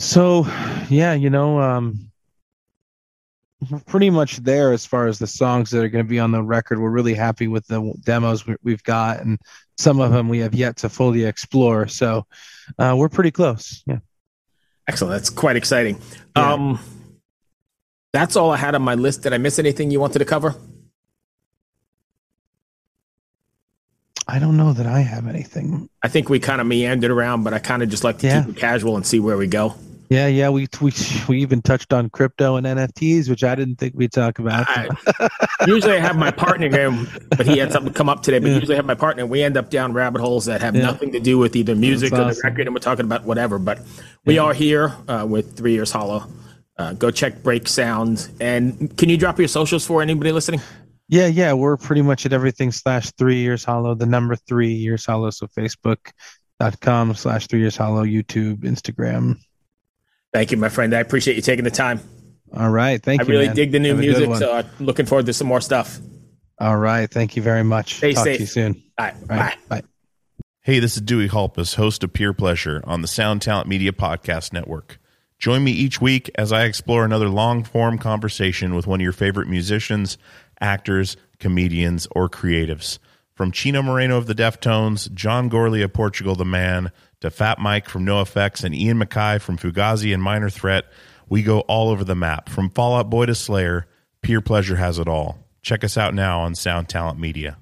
So, 0.00 0.46
yeah, 0.88 1.12
you 1.12 1.28
know, 1.28 1.60
um, 1.60 2.10
we're 3.70 3.80
pretty 3.80 4.08
much 4.08 4.38
there 4.38 4.72
as 4.72 4.86
far 4.86 5.06
as 5.06 5.18
the 5.18 5.26
songs 5.26 5.70
that 5.70 5.84
are 5.84 5.90
going 5.90 6.04
to 6.04 6.08
be 6.08 6.18
on 6.18 6.30
the 6.30 6.42
record. 6.42 6.80
We're 6.80 6.88
really 6.88 7.12
happy 7.12 7.48
with 7.48 7.66
the 7.66 7.92
demos 8.02 8.46
we, 8.46 8.72
have 8.72 8.82
got, 8.82 9.20
and 9.20 9.38
some 9.76 10.00
of 10.00 10.12
them 10.12 10.28
we 10.30 10.38
have 10.38 10.54
yet 10.54 10.78
to 10.78 10.88
fully 10.88 11.24
explore. 11.24 11.86
So, 11.86 12.26
uh, 12.78 12.94
we're 12.96 13.10
pretty 13.10 13.30
close. 13.30 13.82
Yeah. 13.86 13.98
Excellent. 14.90 15.12
That's 15.12 15.30
quite 15.30 15.54
exciting. 15.54 16.00
Yeah. 16.36 16.52
Um, 16.52 16.80
that's 18.12 18.34
all 18.34 18.50
I 18.50 18.56
had 18.56 18.74
on 18.74 18.82
my 18.82 18.96
list. 18.96 19.22
Did 19.22 19.32
I 19.32 19.38
miss 19.38 19.60
anything 19.60 19.92
you 19.92 20.00
wanted 20.00 20.18
to 20.18 20.24
cover? 20.24 20.56
I 24.26 24.40
don't 24.40 24.56
know 24.56 24.72
that 24.72 24.86
I 24.86 24.98
have 24.98 25.28
anything. 25.28 25.88
I 26.02 26.08
think 26.08 26.28
we 26.28 26.40
kind 26.40 26.60
of 26.60 26.66
meandered 26.66 27.12
around, 27.12 27.44
but 27.44 27.54
I 27.54 27.60
kind 27.60 27.84
of 27.84 27.88
just 27.88 28.02
like 28.02 28.18
to 28.18 28.26
yeah. 28.26 28.42
keep 28.42 28.56
it 28.56 28.60
casual 28.60 28.96
and 28.96 29.06
see 29.06 29.20
where 29.20 29.36
we 29.36 29.46
go. 29.46 29.76
Yeah, 30.10 30.26
yeah, 30.26 30.48
we 30.48 30.66
we 30.80 30.92
we 31.28 31.40
even 31.40 31.62
touched 31.62 31.92
on 31.92 32.10
crypto 32.10 32.56
and 32.56 32.66
NFTs, 32.66 33.30
which 33.30 33.44
I 33.44 33.54
didn't 33.54 33.76
think 33.76 33.94
we'd 33.94 34.10
talk 34.10 34.40
about. 34.40 34.66
I, 34.68 34.88
usually, 35.68 35.94
I 35.94 36.00
have 36.00 36.16
my 36.16 36.32
partner 36.32 36.68
here, 36.68 36.90
but 37.36 37.46
he 37.46 37.58
had 37.58 37.70
something 37.70 37.92
come 37.92 38.08
up 38.08 38.20
today. 38.20 38.40
But 38.40 38.48
yeah. 38.48 38.54
usually, 38.56 38.74
I 38.74 38.78
have 38.78 38.86
my 38.86 38.96
partner. 38.96 39.24
We 39.24 39.40
end 39.44 39.56
up 39.56 39.70
down 39.70 39.92
rabbit 39.92 40.20
holes 40.20 40.46
that 40.46 40.62
have 40.62 40.74
yeah. 40.74 40.82
nothing 40.82 41.12
to 41.12 41.20
do 41.20 41.38
with 41.38 41.54
either 41.54 41.76
music 41.76 42.10
That's 42.10 42.20
or 42.20 42.24
awesome. 42.24 42.40
the 42.42 42.48
record, 42.50 42.66
and 42.66 42.74
we're 42.74 42.80
talking 42.80 43.04
about 43.04 43.22
whatever. 43.22 43.60
But 43.60 43.82
we 44.24 44.34
yeah. 44.34 44.42
are 44.42 44.52
here 44.52 44.96
uh, 45.06 45.26
with 45.28 45.56
Three 45.56 45.74
Years 45.74 45.92
Hollow. 45.92 46.26
Uh, 46.76 46.92
go 46.94 47.12
check 47.12 47.44
Break 47.44 47.68
Sound, 47.68 48.32
and 48.40 48.96
can 48.98 49.10
you 49.10 49.16
drop 49.16 49.38
your 49.38 49.46
socials 49.46 49.86
for 49.86 50.02
anybody 50.02 50.32
listening? 50.32 50.60
Yeah, 51.06 51.28
yeah, 51.28 51.52
we're 51.52 51.76
pretty 51.76 52.02
much 52.02 52.26
at 52.26 52.32
everything 52.32 52.72
slash 52.72 53.12
Three 53.12 53.38
Years 53.38 53.62
Hollow. 53.62 53.94
The 53.94 54.06
number 54.06 54.34
Three 54.34 54.72
Years 54.72 55.06
Hollow. 55.06 55.30
So 55.30 55.46
Facebook.com 55.46 57.14
slash 57.14 57.46
Three 57.46 57.60
Years 57.60 57.76
Hollow, 57.76 58.04
YouTube, 58.04 58.64
Instagram 58.64 59.36
Thank 60.32 60.50
you, 60.52 60.56
my 60.56 60.68
friend. 60.68 60.94
I 60.94 61.00
appreciate 61.00 61.36
you 61.36 61.42
taking 61.42 61.64
the 61.64 61.70
time. 61.70 62.00
All 62.52 62.70
right. 62.70 63.02
Thank 63.02 63.20
I 63.20 63.24
you. 63.24 63.28
I 63.28 63.32
really 63.32 63.46
man. 63.46 63.56
dig 63.56 63.72
the 63.72 63.78
new 63.78 63.90
Have 63.90 63.98
music, 63.98 64.34
so 64.36 64.52
I'm 64.52 64.66
looking 64.78 65.06
forward 65.06 65.26
to 65.26 65.32
some 65.32 65.46
more 65.46 65.60
stuff. 65.60 65.98
All 66.58 66.76
right. 66.76 67.10
Thank 67.10 67.36
you 67.36 67.42
very 67.42 67.64
much. 67.64 67.96
Stay 67.96 68.12
Talk 68.12 68.24
safe. 68.24 68.36
to 68.36 68.42
you 68.42 68.46
soon. 68.46 68.82
All 68.98 69.06
right. 69.06 69.26
Bye. 69.26 69.54
Bye. 69.68 69.82
Hey, 70.62 70.78
this 70.78 70.96
is 70.96 71.02
Dewey 71.02 71.28
Halpus, 71.28 71.74
host 71.74 72.04
of 72.04 72.12
Peer 72.12 72.32
Pleasure 72.34 72.82
on 72.84 73.02
the 73.02 73.08
Sound 73.08 73.40
Talent 73.40 73.66
Media 73.66 73.92
Podcast 73.92 74.52
Network. 74.52 74.98
Join 75.38 75.64
me 75.64 75.72
each 75.72 76.02
week 76.02 76.30
as 76.34 76.52
I 76.52 76.64
explore 76.64 77.04
another 77.04 77.30
long 77.30 77.64
form 77.64 77.96
conversation 77.96 78.74
with 78.74 78.86
one 78.86 79.00
of 79.00 79.02
your 79.02 79.12
favorite 79.12 79.48
musicians, 79.48 80.18
actors, 80.60 81.16
comedians, 81.38 82.06
or 82.10 82.28
creatives. 82.28 82.98
From 83.32 83.52
Chino 83.52 83.80
Moreno 83.80 84.18
of 84.18 84.26
the 84.26 84.34
Deftones, 84.34 85.10
John 85.14 85.48
Gourley 85.48 85.82
of 85.82 85.94
Portugal 85.94 86.34
the 86.34 86.44
Man, 86.44 86.92
to 87.20 87.30
Fat 87.30 87.58
Mike 87.58 87.88
from 87.88 88.04
NOFX 88.04 88.64
and 88.64 88.74
Ian 88.74 88.98
MacKaye 88.98 89.40
from 89.40 89.58
Fugazi 89.58 90.12
and 90.12 90.22
Minor 90.22 90.50
Threat, 90.50 90.86
we 91.28 91.42
go 91.42 91.60
all 91.60 91.90
over 91.90 92.04
the 92.04 92.14
map. 92.14 92.48
From 92.48 92.70
Fall 92.70 92.96
Out 92.96 93.10
Boy 93.10 93.26
to 93.26 93.34
Slayer, 93.34 93.86
Peer 94.22 94.40
Pleasure 94.40 94.76
has 94.76 94.98
it 94.98 95.08
all. 95.08 95.38
Check 95.62 95.84
us 95.84 95.96
out 95.96 96.14
now 96.14 96.40
on 96.40 96.54
Sound 96.54 96.88
Talent 96.88 97.18
Media. 97.18 97.58